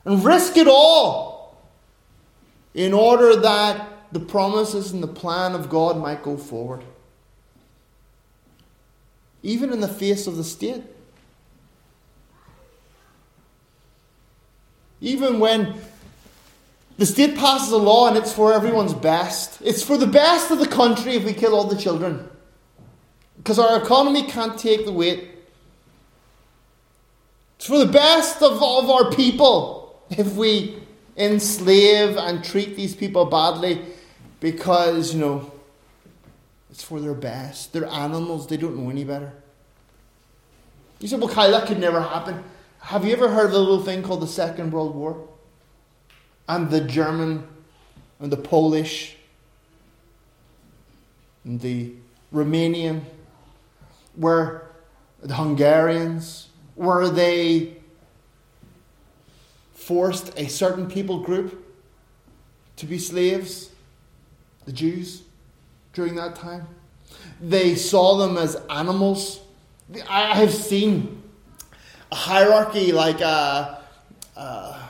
[0.04, 1.60] and risk it all
[2.74, 6.84] in order that the promises and the plan of God might go forward
[9.46, 10.82] even in the face of the state.
[15.00, 15.74] Even when
[16.98, 20.58] the state passes a law and it's for everyone's best, it's for the best of
[20.58, 22.28] the country if we kill all the children.
[23.36, 25.35] Because our economy can't take the weight.
[27.66, 30.78] It's for the best of, all of our people if we
[31.16, 33.82] enslave and treat these people badly
[34.38, 35.50] because, you know,
[36.70, 37.72] it's for their best.
[37.72, 39.32] They're animals, they don't know any better.
[41.00, 42.44] You said, well, Kyle, that could never happen.
[42.78, 45.26] Have you ever heard of a little thing called the Second World War?
[46.48, 47.48] And the German
[48.20, 49.16] and the Polish
[51.44, 51.94] and the
[52.32, 53.00] Romanian,
[54.14, 54.70] where
[55.20, 56.45] the Hungarians,
[56.76, 57.76] were they
[59.74, 61.64] forced a certain people group
[62.76, 63.70] to be slaves?
[64.66, 65.22] The Jews
[65.96, 66.68] during that time.
[67.40, 69.40] They saw them as animals.
[70.08, 71.22] I have seen
[72.12, 73.82] a hierarchy like a,
[74.36, 74.88] a,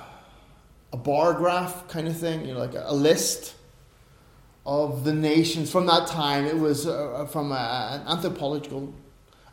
[0.92, 3.55] a bar graph kind of thing, you know, like a, a list
[4.64, 6.44] of the nations from that time.
[6.44, 8.92] It was uh, from a, an anthropological,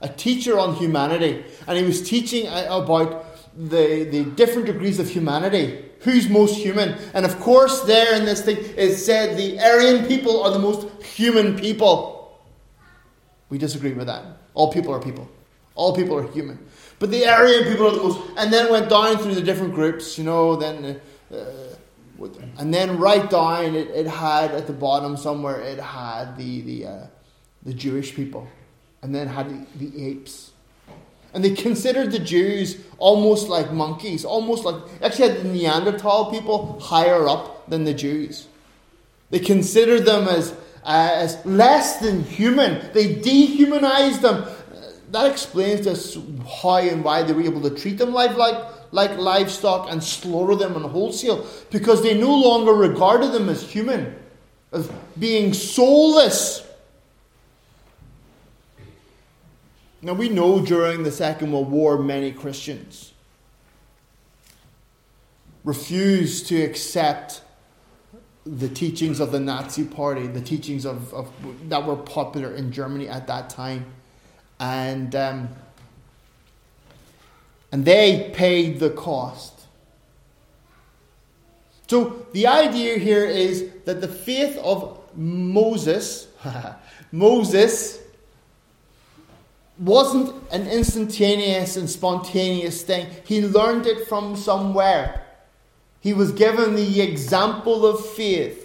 [0.04, 5.86] a teacher on humanity, and he was teaching about the, the different degrees of humanity
[6.02, 6.98] who's most human.
[7.14, 10.88] And of course, there in this thing is said the Aryan people are the most
[11.04, 12.42] human people.
[13.50, 14.26] We disagree with that.
[14.54, 15.30] All people are people.
[15.76, 16.60] All people are human.
[17.00, 18.20] But the Aryan people are the most.
[18.38, 21.00] And then went down through the different groups, you know, then.
[21.32, 21.46] Uh,
[22.58, 26.86] and then right down, it, it had at the bottom somewhere, it had the, the,
[26.86, 27.08] uh,
[27.64, 28.48] the Jewish people.
[29.04, 30.54] And then had the, apes
[31.34, 36.80] and they considered the Jews almost like monkeys, almost like, actually had the Neanderthal people
[36.80, 38.48] higher up than the Jews.
[39.32, 40.52] They considered them as,
[40.84, 42.92] uh, as less than human.
[42.94, 44.46] They dehumanized them.
[45.10, 46.18] That explains this
[46.62, 50.56] how and why they were able to treat them like, like, like livestock and slaughter
[50.56, 51.48] them on wholesale.
[51.72, 54.16] Because they no longer regarded them as human,
[54.72, 54.88] as
[55.18, 56.68] being soulless
[60.04, 63.14] Now, we know during the Second World War, many Christians
[65.64, 67.42] refused to accept
[68.46, 71.32] the teachings of the Nazi Party, the teachings of, of
[71.70, 73.86] that were popular in Germany at that time,
[74.60, 75.48] and um,
[77.72, 79.68] and they paid the cost.
[81.88, 86.28] So the idea here is that the faith of Moses,
[87.14, 88.03] Moses
[89.78, 93.08] wasn't an instantaneous and spontaneous thing.
[93.26, 95.24] He learned it from somewhere.
[96.00, 98.60] He was given the example of faith.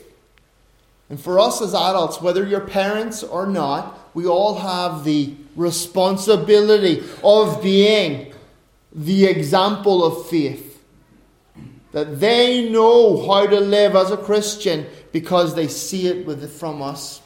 [1.09, 7.03] And for us as adults, whether you're parents or not, we all have the responsibility
[7.23, 8.35] of being
[8.93, 10.83] the example of faith.
[11.93, 16.83] That they know how to live as a Christian because they see it with, from
[16.83, 17.23] us.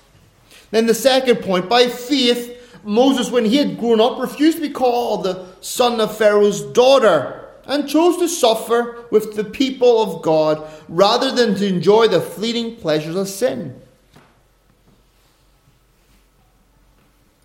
[0.71, 2.52] Then the second point, by faith,
[2.85, 7.49] Moses, when he had grown up, refused to be called the son of Pharaoh's daughter
[7.65, 12.77] and chose to suffer with the people of God rather than to enjoy the fleeting
[12.77, 13.81] pleasures of sin.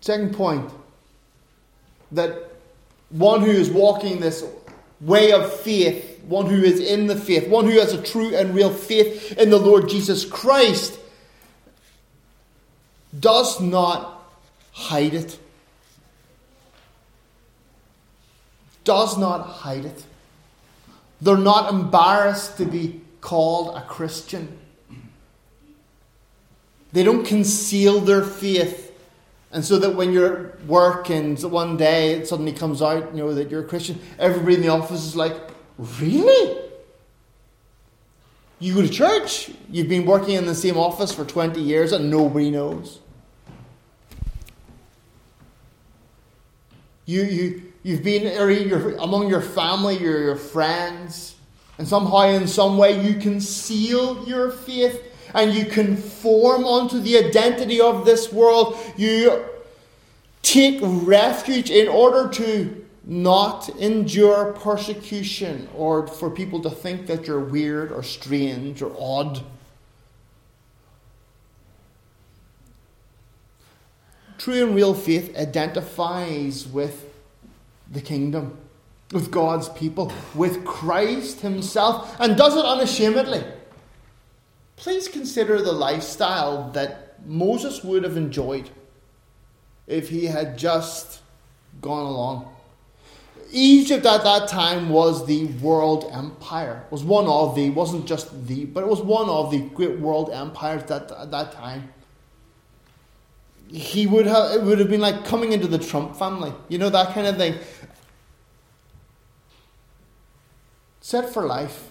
[0.00, 0.70] Second point
[2.12, 2.50] that
[3.10, 4.44] one who is walking this
[5.00, 8.54] way of faith, one who is in the faith, one who has a true and
[8.54, 10.98] real faith in the Lord Jesus Christ,
[13.18, 14.17] does not
[14.78, 15.38] hide it.
[18.84, 20.04] Does not hide it.
[21.20, 24.56] They're not embarrassed to be called a Christian.
[26.92, 28.86] They don't conceal their faith.
[29.50, 33.22] And so that when you're at work and one day it suddenly comes out, you
[33.22, 35.36] know, that you're a Christian, everybody in the office is like,
[36.00, 36.64] Really?
[38.60, 42.10] You go to church, you've been working in the same office for 20 years and
[42.10, 42.98] nobody knows.
[47.08, 48.26] You, you, you've been
[48.98, 51.36] among your family, your, your friends,
[51.78, 57.80] and somehow, in some way, you conceal your faith and you conform onto the identity
[57.80, 58.76] of this world.
[58.98, 59.42] You
[60.42, 67.40] take refuge in order to not endure persecution or for people to think that you're
[67.40, 69.42] weird or strange or odd.
[74.38, 77.12] True and real faith identifies with
[77.90, 78.56] the kingdom,
[79.12, 83.44] with God's people, with Christ Himself, and does it unashamedly.
[84.76, 88.70] Please consider the lifestyle that Moses would have enjoyed
[89.88, 91.20] if he had just
[91.80, 92.54] gone along.
[93.50, 96.84] Egypt at that time was the world empire.
[96.86, 99.98] It was one of the, wasn't just the, but it was one of the great
[99.98, 101.92] world empires that, at that time.
[103.68, 106.52] He would have, it would have been like coming into the Trump family.
[106.68, 107.54] You know, that kind of thing.
[111.00, 111.88] Set for life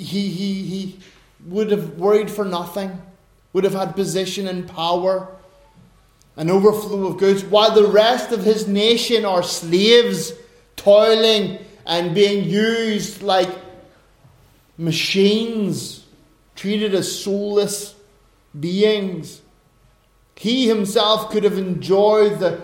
[0.00, 0.98] he, he, he
[1.46, 3.00] would have worried for nothing,
[3.52, 5.28] would have had position and power,
[6.36, 10.32] an overflow of goods, while the rest of his nation are slaves,
[10.76, 13.50] toiling and being used like
[14.78, 16.06] machines,
[16.56, 17.94] treated as soulless
[18.58, 19.42] beings.
[20.40, 22.62] He himself could have enjoyed the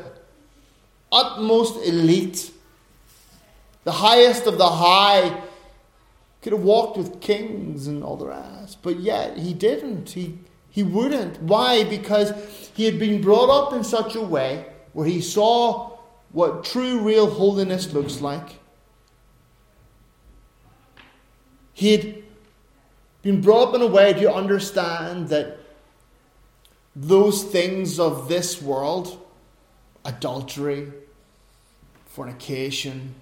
[1.13, 2.51] utmost elite,
[3.85, 5.43] the highest of the high
[6.41, 10.09] could have walked with kings and all the rest, but yet he didn't.
[10.09, 10.39] He,
[10.71, 11.43] he wouldn't.
[11.43, 11.85] Why?
[11.85, 12.33] Because
[12.75, 15.99] he had been brought up in such a way where he saw
[16.33, 18.59] what true, real holiness looks like.
[21.75, 22.23] He had
[23.21, 25.59] been brought up in a way to understand that
[26.99, 29.23] those things of this world,
[30.07, 30.91] adultery,
[32.07, 33.15] fornication,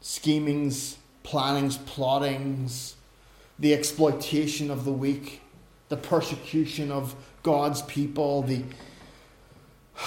[0.00, 2.96] schemings, plannings, plottings,
[3.60, 5.42] the exploitation of the weak,
[5.90, 8.64] the persecution of God's people, the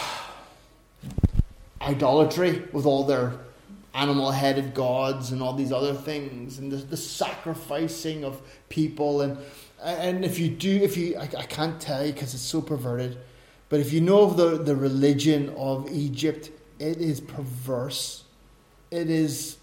[1.81, 3.35] idolatry with all their
[3.93, 9.21] animal headed gods and all these other things, and the, the, sacrificing of people.
[9.21, 9.37] And,
[9.83, 13.17] and if you do, if you, I, I can't tell you because it's so perverted,
[13.69, 18.23] but if you know of the, the religion of Egypt, it is perverse.
[18.91, 19.57] It is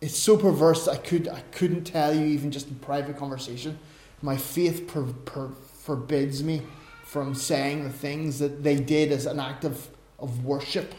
[0.00, 3.78] it's so perverse I could I couldn't tell you even just in private conversation.
[4.22, 6.62] My faith per, per, forbids me
[7.04, 9.88] from saying the things that they did as an act of,
[10.18, 10.94] of worship.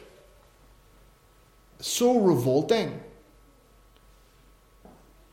[1.80, 3.00] So revolting.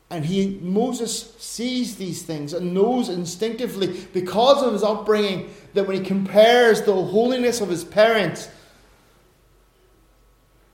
[0.09, 5.97] And he Moses sees these things and knows instinctively because of his upbringing that when
[5.97, 8.49] he compares the holiness of his parents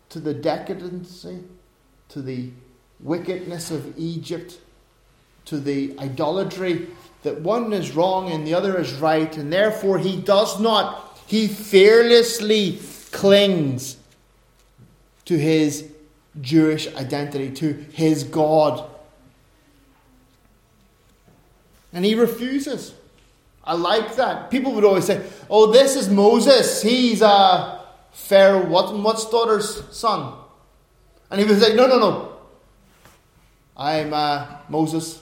[0.10, 1.40] to the decadency,
[2.10, 2.50] to the
[3.02, 4.58] wickedness of Egypt,
[5.44, 6.88] to the idolatry
[7.24, 11.48] that one is wrong and the other is right, and therefore he does not, he
[11.48, 12.80] fearlessly
[13.12, 13.98] clings
[15.26, 15.90] to his
[16.40, 18.90] Jewish identity, to his God.
[21.96, 22.94] And he refuses.
[23.64, 24.52] I like that.
[24.52, 26.84] People would always say, oh, this is Moses.
[26.84, 30.34] He's a Pharaoh, what, what's daughter's son?
[31.32, 32.38] And he was like, no, no, no.
[33.76, 35.22] I'm uh, Moses.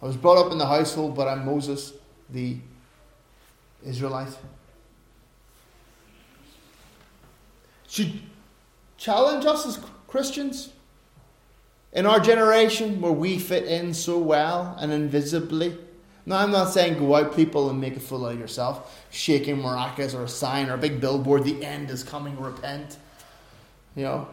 [0.00, 1.92] I was brought up in the household, but I'm Moses,
[2.30, 2.56] the
[3.84, 4.36] Israelite.
[7.88, 8.20] Should
[8.96, 10.70] challenge us as Christians
[11.92, 15.76] in our generation where we fit in so well and invisibly.
[16.26, 20.14] Now, I'm not saying go out, people, and make a fool of yourself, shaking maracas
[20.14, 22.98] or a sign or a big billboard, the end is coming, repent.
[23.96, 24.28] You know.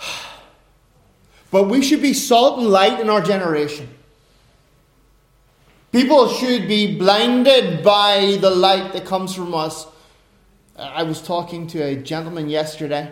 [1.48, 3.88] But we should be salt and light in our generation.
[5.92, 9.86] People should be blinded by the light that comes from us.
[10.76, 13.10] I was talking to a gentleman yesterday,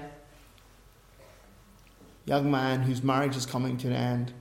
[2.27, 4.33] young man whose marriage is coming to an end.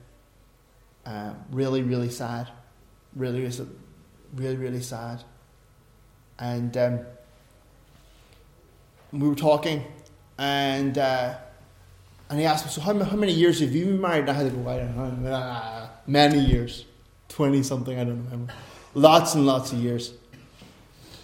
[1.04, 2.48] Uh, really, really sad.
[3.14, 3.48] Really,
[4.34, 5.22] really, really sad.
[6.38, 7.00] And um,
[9.12, 9.84] we were talking,
[10.38, 11.34] and uh,
[12.28, 14.32] and he asked me, "So how, how many years have you been married?" And I
[14.32, 16.86] had to go, "I don't know, uh, many years."
[17.34, 18.52] 20 something, I don't remember.
[18.94, 20.12] Lots and lots of years.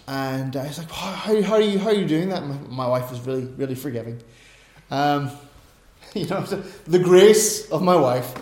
[0.07, 2.45] And I was like, how, how, how, are, you, how are you doing that?
[2.45, 4.21] My, my wife was really, really forgiving.
[4.89, 5.31] Um,
[6.15, 8.33] you know, the grace of my wife.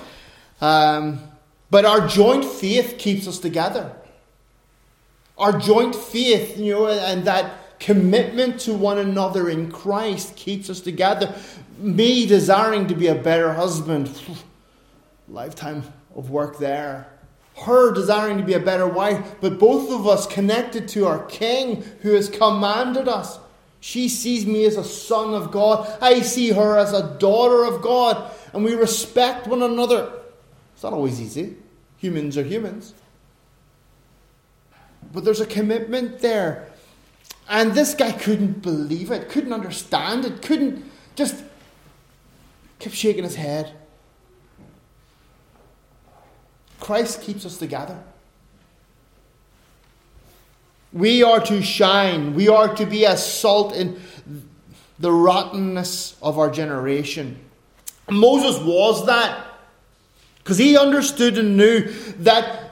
[0.61, 1.19] Um,
[1.69, 3.91] but our joint faith keeps us together.
[5.37, 10.81] Our joint faith, you know, and that commitment to one another in Christ keeps us
[10.81, 11.33] together.
[11.77, 14.11] Me desiring to be a better husband,
[15.29, 15.83] lifetime
[16.15, 17.07] of work there
[17.65, 21.83] her desiring to be a better wife, but both of us connected to our King
[22.01, 23.39] who has commanded us.
[23.81, 25.97] She sees me as a son of God.
[26.01, 28.31] I see her as a daughter of God.
[28.53, 30.11] And we respect one another.
[30.73, 31.55] It's not always easy.
[31.97, 32.93] Humans are humans.
[35.13, 36.69] But there's a commitment there.
[37.47, 41.43] And this guy couldn't believe it, couldn't understand it, couldn't just
[42.77, 43.73] kept shaking his head.
[46.79, 48.01] Christ keeps us together.
[50.91, 52.33] We are to shine.
[52.33, 53.99] We are to be as salt in
[54.97, 57.39] the rottenness of our generation.
[58.09, 59.45] Moses was that
[60.37, 61.81] because he understood and knew
[62.19, 62.71] that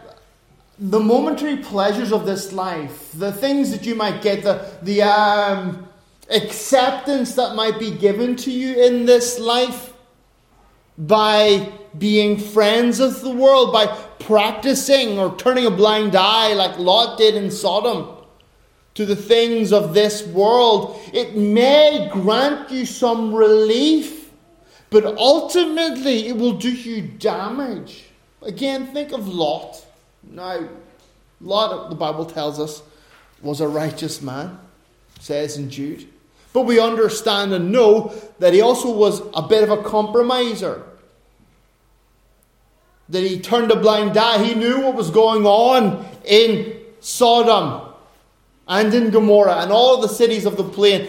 [0.80, 5.88] the momentary pleasures of this life, the things that you might get, the, the um,
[6.30, 9.93] acceptance that might be given to you in this life
[10.97, 13.88] by being friends of the world, by
[14.20, 18.16] practicing or turning a blind eye like Lot did in Sodom
[18.95, 21.00] to the things of this world.
[21.14, 24.32] It may grant you some relief,
[24.89, 28.06] but ultimately it will do you damage.
[28.41, 29.86] Again, think of Lot.
[30.24, 30.68] Now,
[31.41, 32.82] Lot, the Bible tells us,
[33.41, 34.60] was a righteous man,
[35.20, 36.08] says in Jude.
[36.54, 40.84] But we understand and know that he also was a bit of a compromiser
[43.10, 44.43] that he turned a blind eye.
[44.43, 47.93] He knew what was going on in Sodom
[48.68, 51.08] and in Gomorrah and all the cities of the plain.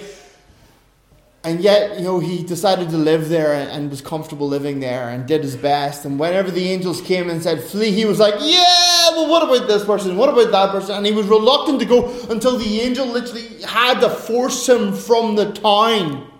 [1.44, 5.26] And yet, you know, he decided to live there and was comfortable living there and
[5.26, 6.04] did his best.
[6.04, 9.68] And whenever the angels came and said, flee, he was like, yeah, well, what about
[9.68, 10.16] this person?
[10.16, 10.96] What about that person?
[10.96, 15.36] And he was reluctant to go until the angel literally had to force him from
[15.36, 16.30] the town.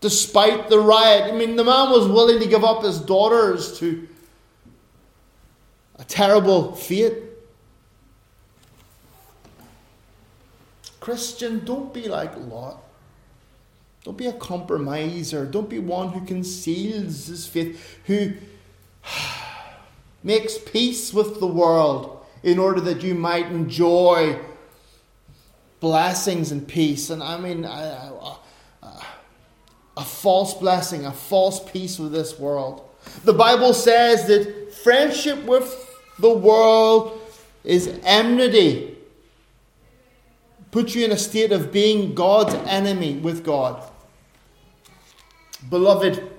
[0.00, 1.32] Despite the riot.
[1.32, 4.08] I mean, the man was willing to give up his daughters to
[6.02, 7.14] a terrible fate.
[10.98, 12.82] Christian, don't be like Lot.
[14.02, 15.46] Don't be a compromiser.
[15.46, 18.32] Don't be one who conceals his faith, who
[20.24, 24.40] makes peace with the world in order that you might enjoy
[25.78, 27.10] blessings and peace.
[27.10, 28.12] And I mean, a,
[28.82, 29.06] a,
[29.96, 32.88] a false blessing, a false peace with this world.
[33.24, 35.81] The Bible says that friendship with
[36.22, 37.20] the world
[37.64, 38.96] is enmity.
[40.70, 43.82] Puts you in a state of being God's enemy with God.
[45.68, 46.30] Beloved,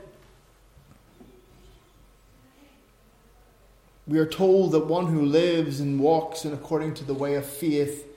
[4.08, 7.46] we are told that one who lives and walks in according to the way of
[7.46, 8.08] faith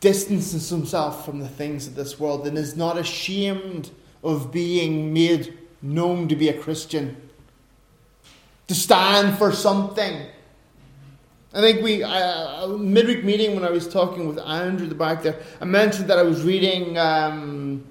[0.00, 3.90] distances himself from the things of this world and is not ashamed
[4.24, 7.16] of being made known to be a Christian
[8.72, 10.26] to stand for something.
[11.54, 15.38] I think we, uh, midweek meeting when I was talking with Andrew the back there,
[15.60, 17.84] I mentioned that I was reading um,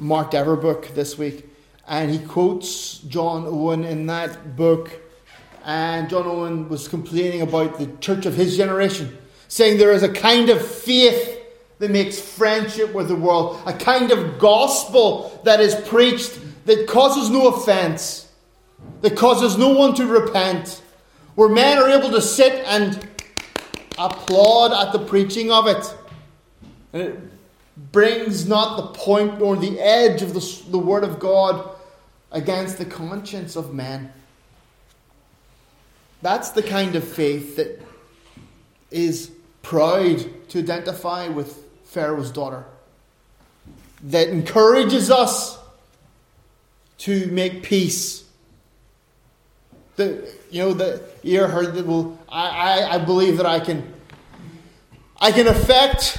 [0.00, 1.48] Mark Dever book this week,
[1.86, 4.90] and he quotes John Owen in that book
[5.68, 10.08] and John Owen was complaining about the church of his generation, saying there is a
[10.08, 11.38] kind of faith
[11.78, 17.28] that makes friendship with the world, a kind of gospel that is preached that causes
[17.28, 18.32] no offense,
[19.02, 20.80] that causes no one to repent,
[21.38, 23.08] where men are able to sit and
[23.96, 25.96] applaud at the preaching of it.
[26.92, 27.20] And it
[27.92, 31.76] brings not the point nor the edge of the, the Word of God
[32.32, 34.12] against the conscience of men.
[36.22, 37.86] That's the kind of faith that
[38.90, 39.30] is
[39.62, 42.64] proud to identify with Pharaoh's daughter,
[44.02, 45.56] that encourages us
[46.98, 48.27] to make peace.
[49.98, 53.92] The, you know, the you heard that well, I, I, I believe that I can
[55.20, 56.18] I can affect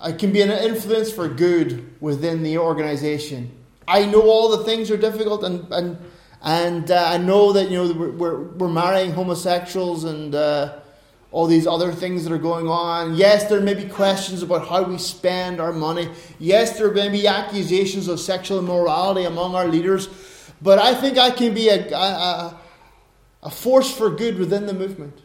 [0.00, 3.50] I can be an influence for good within the organization.
[3.88, 5.98] I know all the things are difficult and and
[6.40, 10.78] and uh, I know that you know we're we're marrying homosexuals and uh,
[11.32, 13.16] all these other things that are going on.
[13.16, 16.10] Yes, there may be questions about how we spend our money.
[16.38, 20.08] Yes, there may be accusations of sexual immorality among our leaders.
[20.60, 22.58] But I think I can be a, a,
[23.42, 25.18] a force for good within the movement.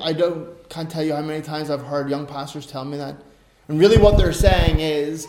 [0.00, 3.16] I don't can't tell you how many times I've heard young pastors tell me that.
[3.68, 5.26] And really what they're saying is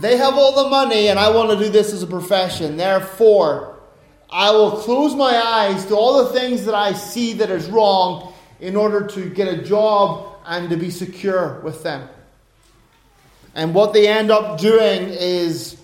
[0.00, 2.76] they have all the money and I want to do this as a profession.
[2.76, 3.78] Therefore,
[4.28, 8.32] I will close my eyes to all the things that I see that is wrong
[8.60, 12.08] in order to get a job and to be secure with them.
[13.54, 15.79] And what they end up doing is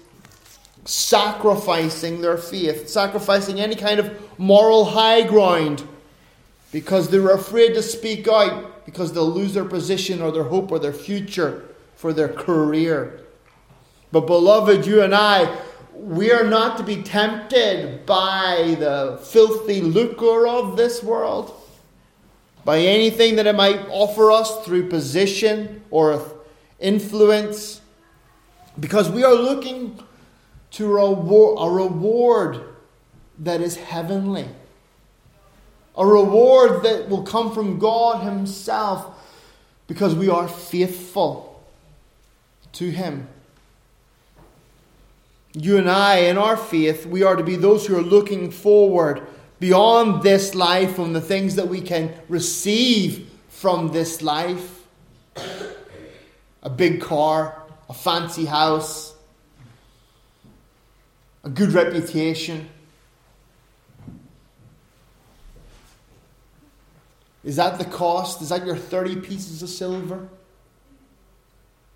[0.87, 5.82] sacrificing their faith, sacrificing any kind of moral high ground
[6.72, 10.78] because they're afraid to speak out because they'll lose their position or their hope or
[10.78, 11.64] their future
[11.97, 13.20] for their career.
[14.12, 15.57] But, beloved, you and I,
[15.93, 21.61] we are not to be tempted by the filthy lucre of this world,
[22.64, 26.22] by anything that it might offer us through position or
[26.78, 27.80] influence,
[28.78, 29.99] because we are looking
[30.77, 32.61] to a reward
[33.39, 34.47] that is heavenly.
[35.97, 39.07] A reward that will come from God Himself
[39.87, 41.64] because we are faithful
[42.72, 43.27] to Him.
[45.55, 49.27] You and I, in our faith, we are to be those who are looking forward
[49.59, 54.83] beyond this life and the things that we can receive from this life.
[56.62, 59.16] A big car, a fancy house,
[61.47, 62.68] a good reputation.
[67.44, 68.42] Is that the cost?
[68.42, 70.26] Is that your 30 pieces of silver?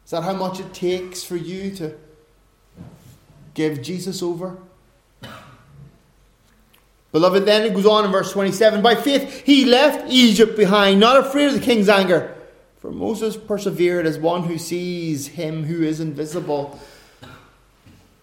[0.05, 1.96] Is that how much it takes for you to
[3.55, 4.57] give Jesus over?
[7.11, 11.16] Beloved, then it goes on in verse 27 By faith he left Egypt behind, not
[11.16, 12.36] afraid of the king's anger.
[12.78, 16.78] For Moses persevered as one who sees him who is invisible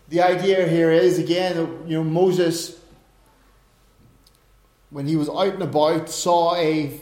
[0.09, 1.55] the idea here is again,
[1.85, 2.79] you know, Moses,
[4.89, 6.99] when he was out and about, saw a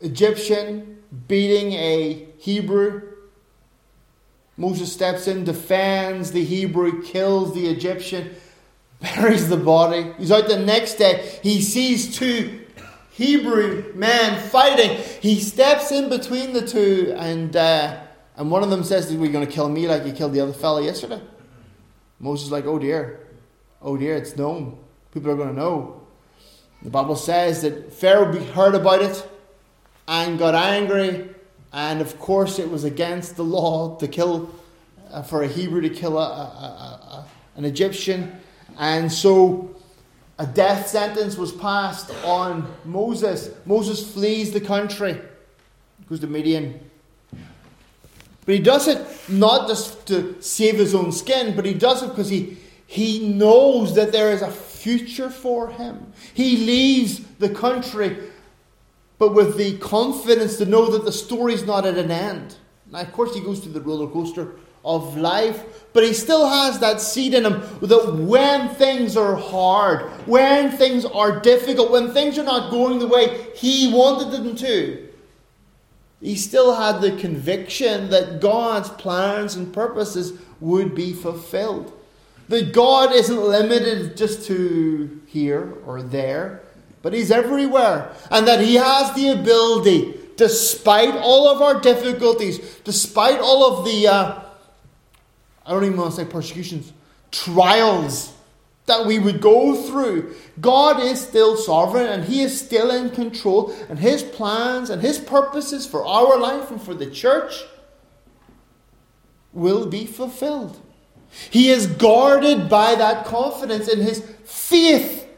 [0.00, 3.02] Egyptian beating a Hebrew.
[4.56, 8.34] Moses steps in, defends the Hebrew, kills the Egyptian,
[9.00, 10.12] buries the body.
[10.18, 11.38] He's out the next day.
[11.42, 12.60] He sees two
[13.10, 14.98] Hebrew men fighting.
[15.20, 18.00] He steps in between the two, and uh,
[18.36, 20.52] and one of them says, "We're going to kill me like you killed the other
[20.52, 21.20] fellow yesterday."
[22.20, 23.26] Moses like, oh dear,
[23.80, 24.78] oh dear, it's known.
[25.12, 26.02] People are going to know.
[26.82, 29.26] The Bible says that Pharaoh heard about it
[30.06, 31.28] and got angry,
[31.72, 34.50] and of course it was against the law to kill,
[35.10, 38.38] uh, for a Hebrew to kill a, a, a, an Egyptian,
[38.78, 39.74] and so
[40.38, 43.50] a death sentence was passed on Moses.
[43.66, 45.20] Moses flees the country,
[46.08, 46.89] goes to Midian.
[48.44, 52.08] But he does it not just to save his own skin, but he does it
[52.08, 56.12] because he, he knows that there is a future for him.
[56.34, 58.16] He leaves the country,
[59.18, 62.56] but with the confidence to know that the story's not at an end.
[62.90, 66.78] Now, of course, he goes through the roller coaster of life, but he still has
[66.78, 72.38] that seed in him that when things are hard, when things are difficult, when things
[72.38, 75.09] are not going the way he wanted them to,
[76.20, 81.92] he still had the conviction that God's plans and purposes would be fulfilled.
[82.48, 86.62] That God isn't limited just to here or there,
[87.00, 88.12] but He's everywhere.
[88.30, 94.08] And that He has the ability, despite all of our difficulties, despite all of the,
[94.08, 94.42] uh,
[95.64, 96.92] I don't even want to say persecutions,
[97.30, 98.34] trials
[98.86, 103.72] that we would go through, God is still sovereign and He is still in control,
[103.88, 107.62] and His plans and His purposes for our life and for the church
[109.52, 110.80] will be fulfilled.
[111.50, 115.28] He is guarded by that confidence in his faith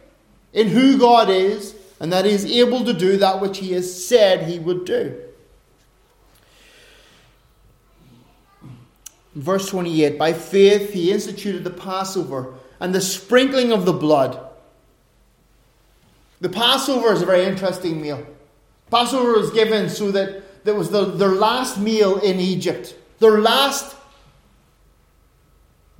[0.53, 4.07] in who God is and that he is able to do that which he has
[4.07, 5.19] said he would do.
[9.35, 14.41] Verse 28 By faith he instituted the Passover and the sprinkling of the blood.
[16.41, 18.27] The Passover is a very interesting meal.
[18.91, 23.95] Passover was given so that that was the, their last meal in Egypt, their last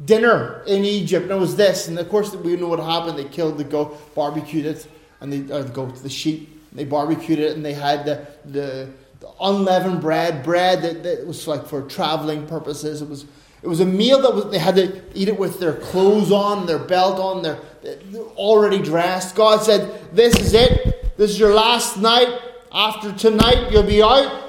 [0.05, 1.87] dinner in Egypt, and it was this.
[1.87, 3.17] And of course, we know what happened.
[3.17, 4.89] They killed the goat, barbecued it,
[5.21, 6.49] and they or the goat, the sheep.
[6.73, 11.47] They barbecued it, and they had the the, the unleavened bread, bread that, that was
[11.47, 13.03] like for traveling purposes.
[13.03, 13.25] It was
[13.63, 16.67] it was a meal that was, they had to eat it with their clothes on,
[16.67, 19.35] their belt on, they're, they're already dressed.
[19.35, 21.17] God said, "This is it.
[21.17, 22.29] This is your last night.
[22.73, 24.43] After tonight, you'll be out."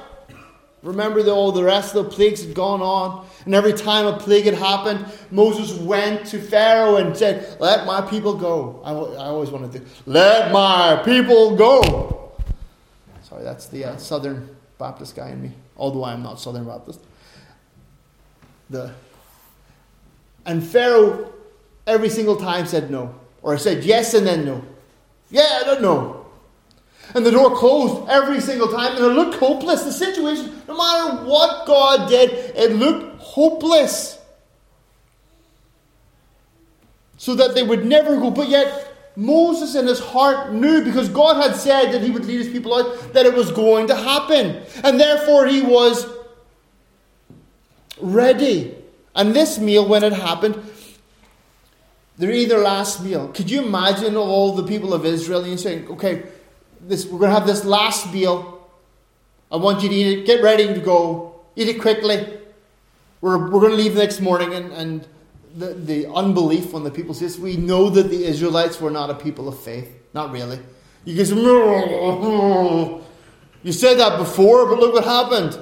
[0.84, 3.26] Remember that all the rest of the plagues had gone on.
[3.46, 8.02] And every time a plague had happened, Moses went to Pharaoh and said, Let my
[8.02, 8.82] people go.
[8.84, 12.32] I, I always wanted to, let my people go.
[13.22, 17.00] Sorry, that's the uh, Southern Baptist guy in me, although I am not Southern Baptist.
[18.70, 18.92] The,
[20.46, 21.32] and Pharaoh
[21.86, 24.64] every single time said no, or said yes and then no.
[25.30, 26.26] Yeah, I don't know.
[27.14, 29.84] And the door closed every single time, and it looked hopeless.
[29.84, 34.18] The situation, no matter what God did, it looked hopeless.
[37.16, 38.30] So that they would never go.
[38.30, 42.38] But yet, Moses in his heart knew because God had said that he would lead
[42.38, 44.62] his people out that it was going to happen.
[44.82, 46.06] And therefore, he was
[48.00, 48.74] ready.
[49.14, 50.60] And this meal, when it happened,
[52.16, 53.28] they're either last meal.
[53.28, 56.24] Could you imagine all the people of Israel and saying, okay,
[56.80, 58.68] this, we're going to have this last meal.
[59.50, 60.26] I want you to eat it.
[60.26, 61.40] Get ready to go.
[61.56, 62.38] Eat it quickly.
[63.20, 64.54] We're, we're going to leave the next morning.
[64.54, 65.08] And, and
[65.56, 69.10] the, the unbelief when the people say this, we know that the Israelites were not
[69.10, 69.90] a people of faith.
[70.12, 70.60] Not really.
[71.04, 71.34] You say,
[73.62, 75.58] you said that before, but look what happened.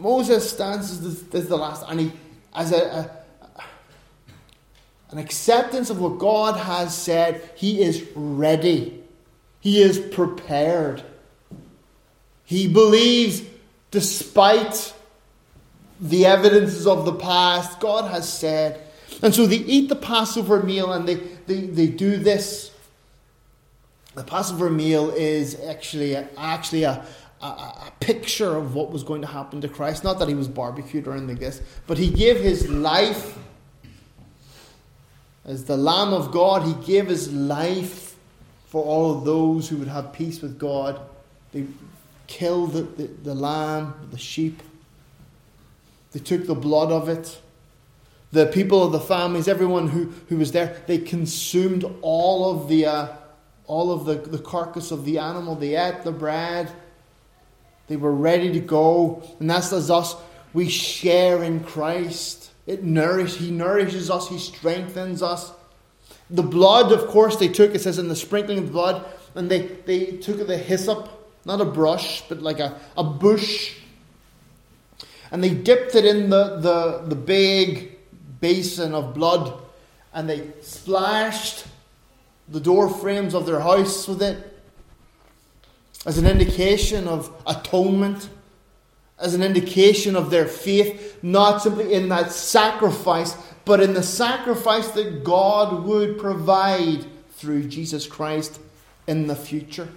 [0.00, 2.12] Moses stands as the, as the last, and he,
[2.54, 3.20] as a, a
[5.10, 9.02] an acceptance of what God has said, he is ready.
[9.60, 11.02] He is prepared.
[12.44, 13.42] He believes,
[13.90, 14.94] despite
[16.00, 18.80] the evidences of the past, God has said.
[19.22, 22.70] And so they eat the Passover meal and they, they, they do this.
[24.14, 27.04] The Passover meal is actually actually a,
[27.42, 30.04] a, a, picture of what was going to happen to Christ.
[30.04, 33.38] Not that he was barbecued or anything like this, but he gave his life
[35.44, 36.62] as the Lamb of God.
[36.62, 38.16] He gave his life
[38.66, 41.00] for all of those who would have peace with God.
[41.52, 41.66] They
[42.26, 44.62] killed the, the, the lamb, the sheep.
[46.12, 47.40] They took the blood of it.
[48.32, 52.86] The people of the families, everyone who, who was there, they consumed all of the
[52.86, 53.08] uh,
[53.66, 55.54] all of the, the carcass of the animal.
[55.54, 56.72] They ate the bread.
[57.90, 59.20] They were ready to go.
[59.40, 60.14] And that's as us.
[60.52, 62.52] We share in Christ.
[62.64, 65.52] It nourish, he nourishes us, He strengthens us.
[66.30, 69.50] The blood, of course, they took, it says in the sprinkling of the blood, and
[69.50, 71.08] they, they took the hyssop,
[71.44, 73.74] not a brush, but like a, a bush,
[75.32, 77.98] and they dipped it in the, the, the big
[78.40, 79.60] basin of blood,
[80.12, 81.66] and they splashed
[82.48, 84.49] the door frames of their house with it
[86.06, 88.28] as an indication of atonement,
[89.18, 94.88] as an indication of their faith, not simply in that sacrifice, but in the sacrifice
[94.92, 98.58] that God would provide through Jesus Christ
[99.06, 99.88] in the future.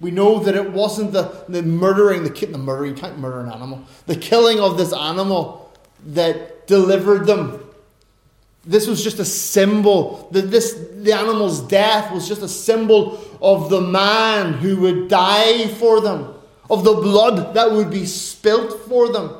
[0.00, 3.52] We know that it wasn't the, the murdering, the, the murdering, you can't murder an
[3.52, 5.72] animal, the killing of this animal
[6.06, 7.61] that delivered them.
[8.64, 10.28] This was just a symbol.
[10.30, 15.68] That this the animal's death was just a symbol of the man who would die
[15.68, 16.34] for them,
[16.70, 19.36] of the blood that would be spilt for them.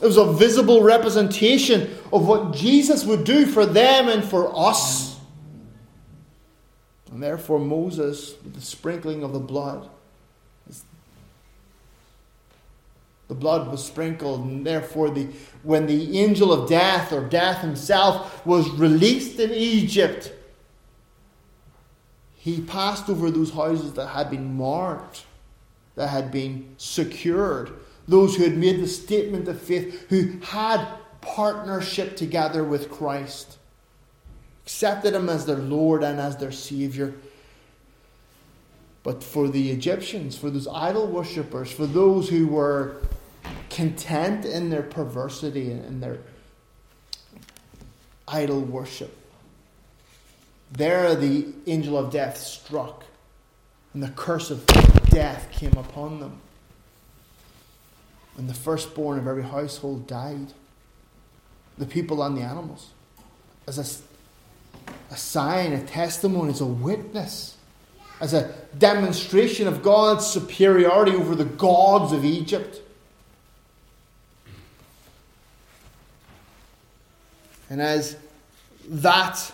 [0.00, 5.16] It was a visible representation of what Jesus would do for them and for us.
[7.12, 9.88] And therefore, Moses, with the sprinkling of the blood,
[13.32, 15.26] the blood was sprinkled, and therefore, the,
[15.62, 20.30] when the angel of death, or death himself, was released in Egypt,
[22.34, 25.24] he passed over those houses that had been marked,
[25.94, 27.72] that had been secured
[28.06, 30.86] those who had made the statement of faith, who had
[31.22, 33.56] partnership together with Christ.
[34.66, 37.14] accepted him as their Lord and as their Savior.
[39.02, 42.96] But for the Egyptians, for those idol worshippers, for those who were
[43.70, 46.18] content in their perversity and their
[48.28, 49.16] idol worship,
[50.70, 53.04] there the angel of death struck,
[53.94, 54.64] and the curse of
[55.10, 56.40] death came upon them.
[58.38, 60.54] And the firstborn of every household died.
[61.76, 62.90] The people and the animals.
[63.66, 67.56] As a, a sign, a testimony, as a witness,
[68.20, 72.80] as a demonstration of God's superiority over the gods of Egypt.
[77.72, 78.16] And as
[78.86, 79.50] that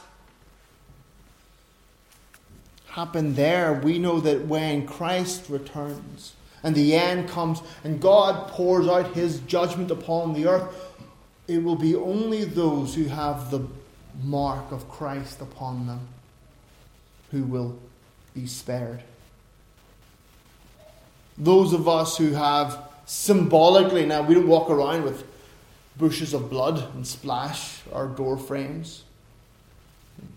[2.88, 8.88] happened there, we know that when Christ returns and the end comes and God pours
[8.88, 10.96] out his judgment upon the earth,
[11.46, 13.64] it will be only those who have the
[14.24, 16.00] mark of Christ upon them
[17.30, 17.78] who will
[18.34, 19.04] be spared.
[21.36, 25.24] Those of us who have symbolically, now we don't walk around with
[25.98, 29.04] bushes of blood and splash our door frames.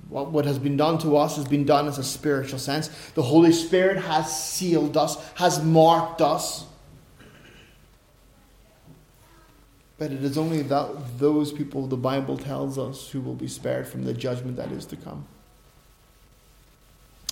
[0.10, 2.90] What, has been done to us has been done as a spiritual sense.
[3.16, 6.66] The Holy Spirit has sealed us, has marked us.
[9.98, 13.88] But it is only that those people, the Bible tells us, who will be spared
[13.88, 15.26] from the judgment that is to come.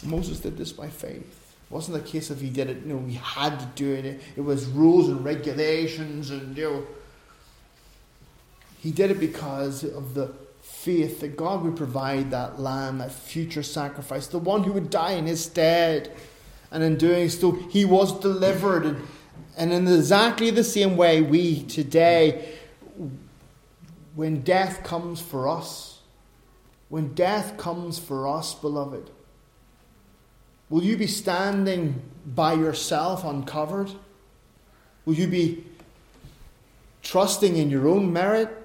[0.05, 1.55] Moses did this by faith.
[1.69, 4.21] It wasn't a case of he did it, you know, he had to do it.
[4.37, 6.87] It was rules and regulations and, you know.
[8.79, 13.63] He did it because of the faith that God would provide that lamb, that future
[13.63, 16.15] sacrifice, the one who would die in his stead.
[16.71, 18.85] And in doing so, he was delivered.
[18.85, 19.07] And,
[19.57, 22.55] and in exactly the same way, we today,
[24.15, 25.99] when death comes for us,
[26.87, 29.09] when death comes for us, beloved,
[30.69, 33.91] will you be standing by yourself uncovered?
[35.05, 35.65] Will you be
[37.01, 38.55] trusting in your own merit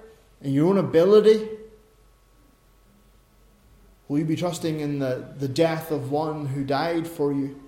[0.41, 1.47] and your own ability?
[4.07, 7.59] Will you be trusting in the, the death of one who died for you?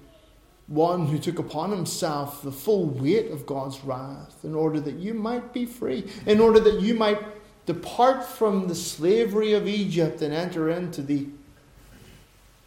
[0.68, 5.14] One who took upon himself the full weight of God's wrath in order that you
[5.14, 7.20] might be free, in order that you might
[7.66, 11.28] depart from the slavery of Egypt and enter into the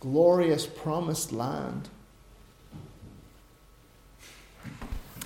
[0.01, 1.89] glorious promised land.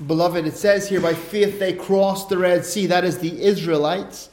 [0.07, 2.87] Beloved, it says here, by faith they crossed the Red Sea.
[2.87, 4.29] That is the Israelites,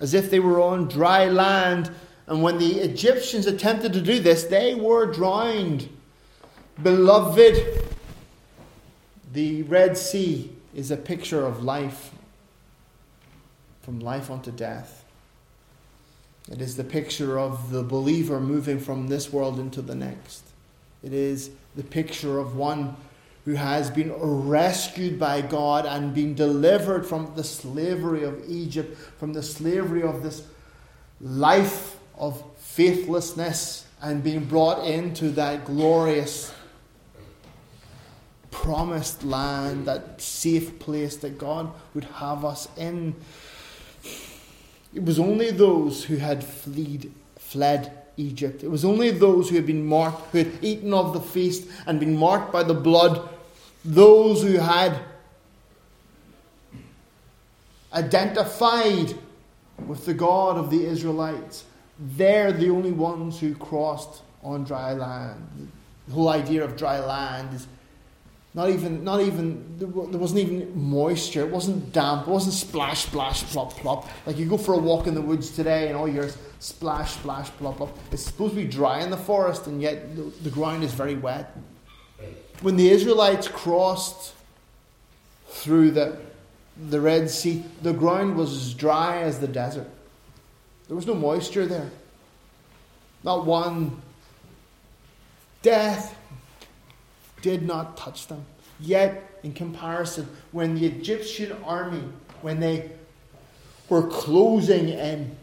[0.00, 1.90] as if they were on dry land
[2.26, 5.88] and when the Egyptians attempted to do this, they were drowned.
[6.82, 7.62] Beloved,
[9.32, 12.10] the Red Sea is a picture of life,
[13.82, 15.04] from life unto death.
[16.50, 20.44] It is the picture of the believer moving from this world into the next.
[21.02, 22.96] It is the picture of one
[23.44, 29.32] who has been rescued by God and been delivered from the slavery of Egypt, from
[29.32, 30.46] the slavery of this
[31.20, 36.52] life of faithlessness and being brought into that glorious
[38.50, 43.14] promised land, that safe place that God would have us in.
[44.94, 48.62] It was only those who had fled, fled Egypt.
[48.62, 51.98] It was only those who had been marked, who had eaten of the feast and
[51.98, 53.28] been marked by the blood,
[53.84, 54.98] those who had
[57.92, 59.14] identified
[59.86, 61.64] with the God of the Israelites
[61.98, 65.70] they're the only ones who crossed on dry land.
[66.08, 67.66] The whole idea of dry land is
[68.52, 71.40] not even, not even, there wasn't even moisture.
[71.40, 72.28] It wasn't damp.
[72.28, 74.08] It wasn't splash, splash, plop, plop.
[74.26, 76.28] Like you go for a walk in the woods today and all your
[76.60, 77.98] splash, splash, plop, plop.
[78.12, 81.16] It's supposed to be dry in the forest and yet the, the ground is very
[81.16, 81.56] wet.
[82.60, 84.34] When the Israelites crossed
[85.48, 86.16] through the,
[86.88, 89.88] the Red Sea, the ground was as dry as the desert.
[90.88, 91.90] There was no moisture there.
[93.22, 94.02] Not one.
[95.62, 96.16] Death
[97.42, 98.44] did not touch them.
[98.80, 102.02] Yet, in comparison, when the Egyptian army,
[102.42, 102.90] when they
[103.88, 105.36] were closing in,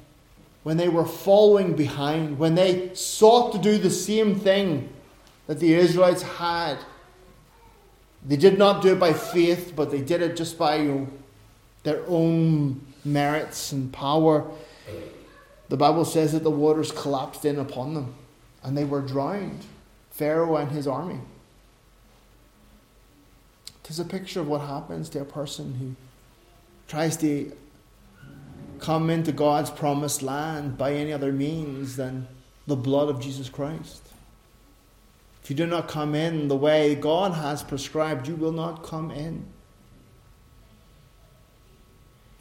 [0.64, 4.89] when they were following behind, when they sought to do the same thing
[5.47, 6.78] that the Israelites had,
[8.26, 11.07] they did not do it by faith, but they did it just by you know,
[11.84, 14.45] their own merits and power.
[15.69, 18.13] The Bible says that the waters collapsed in upon them
[18.63, 19.65] and they were drowned,
[20.11, 21.19] Pharaoh and his army.
[23.84, 25.95] It is a picture of what happens to a person who
[26.88, 27.51] tries to
[28.80, 32.28] come into God's promised land by any other means than
[32.67, 34.11] the blood of Jesus Christ.
[35.43, 39.11] If you do not come in the way God has prescribed, you will not come
[39.11, 39.45] in.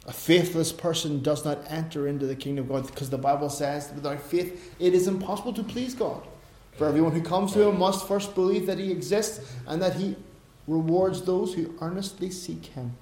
[0.07, 3.91] A faithless person does not enter into the kingdom of God because the Bible says
[3.93, 6.23] without faith it is impossible to please God.
[6.77, 10.15] For everyone who comes to him must first believe that he exists and that he
[10.67, 12.95] rewards those who earnestly seek him.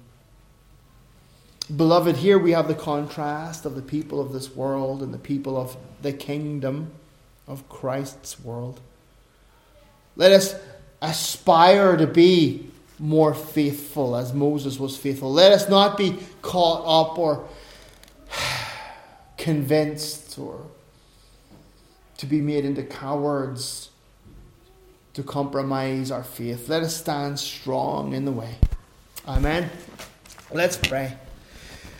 [1.74, 5.56] Beloved, here we have the contrast of the people of this world and the people
[5.56, 6.90] of the kingdom
[7.46, 8.80] of Christ's world.
[10.20, 10.54] Let us
[11.00, 12.66] aspire to be
[12.98, 15.32] more faithful as Moses was faithful.
[15.32, 17.48] Let us not be caught up or
[19.38, 20.60] convinced or
[22.18, 23.88] to be made into cowards
[25.14, 26.68] to compromise our faith.
[26.68, 28.56] Let us stand strong in the way.
[29.26, 29.70] Amen.
[30.52, 31.14] Let's pray.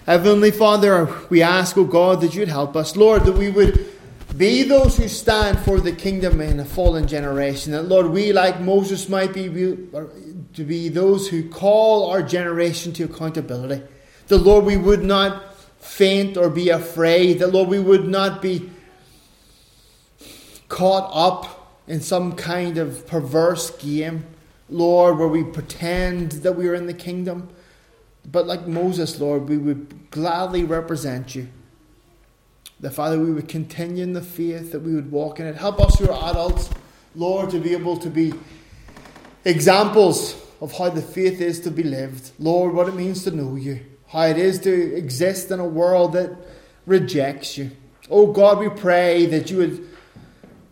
[0.05, 2.97] Heavenly Father, we ask, O oh God, that you'd help us.
[2.97, 3.91] Lord, that we would
[4.37, 7.72] be those who stand for the kingdom in a fallen generation.
[7.72, 13.05] That, Lord, we, like Moses, might be to be those who call our generation to
[13.05, 13.83] accountability.
[14.28, 17.41] That, Lord, we would not faint or be afraid.
[17.41, 18.70] That, Lord, we would not be
[20.68, 24.24] caught up in some kind of perverse game,
[24.68, 27.49] Lord, where we pretend that we are in the kingdom.
[28.31, 31.49] But like Moses, Lord, we would gladly represent you.
[32.81, 35.57] That, Father, we would continue in the faith, that we would walk in it.
[35.57, 36.70] Help us who are adults,
[37.14, 38.33] Lord, to be able to be
[39.45, 42.31] examples of how the faith is to be lived.
[42.39, 46.14] Lord, what it means to know you, how it is to exist in a world
[46.14, 46.31] that
[46.87, 47.70] rejects you.
[48.11, 49.89] Oh God, we pray that you would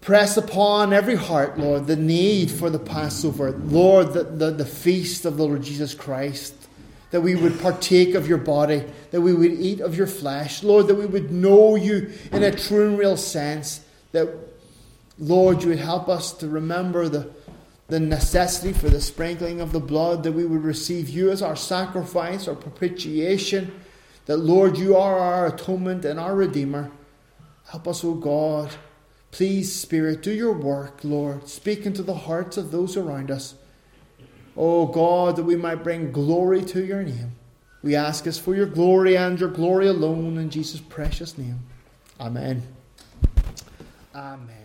[0.01, 5.25] press upon every heart, Lord, the need for the Passover, Lord, the, the, the feast
[5.27, 6.68] of the Lord Jesus Christ
[7.11, 10.87] that we would partake of your body, that we would eat of your flesh, Lord,
[10.89, 14.29] that we would know you in a true and real sense, that,
[15.19, 17.31] Lord, you would help us to remember the
[17.89, 21.57] the necessity for the sprinkling of the blood, that we would receive you as our
[21.57, 23.73] sacrifice, our propitiation,
[24.27, 26.91] that, Lord, you are our atonement and our Redeemer.
[27.71, 28.71] Help us, O God.
[29.31, 31.49] Please, Spirit, do your work, Lord.
[31.49, 33.55] Speak into the hearts of those around us.
[34.59, 37.31] O God, that we might bring glory to your name.
[37.83, 41.61] We ask us for your glory and your glory alone in Jesus' precious name.
[42.19, 42.65] Amen.
[44.13, 44.58] Amen.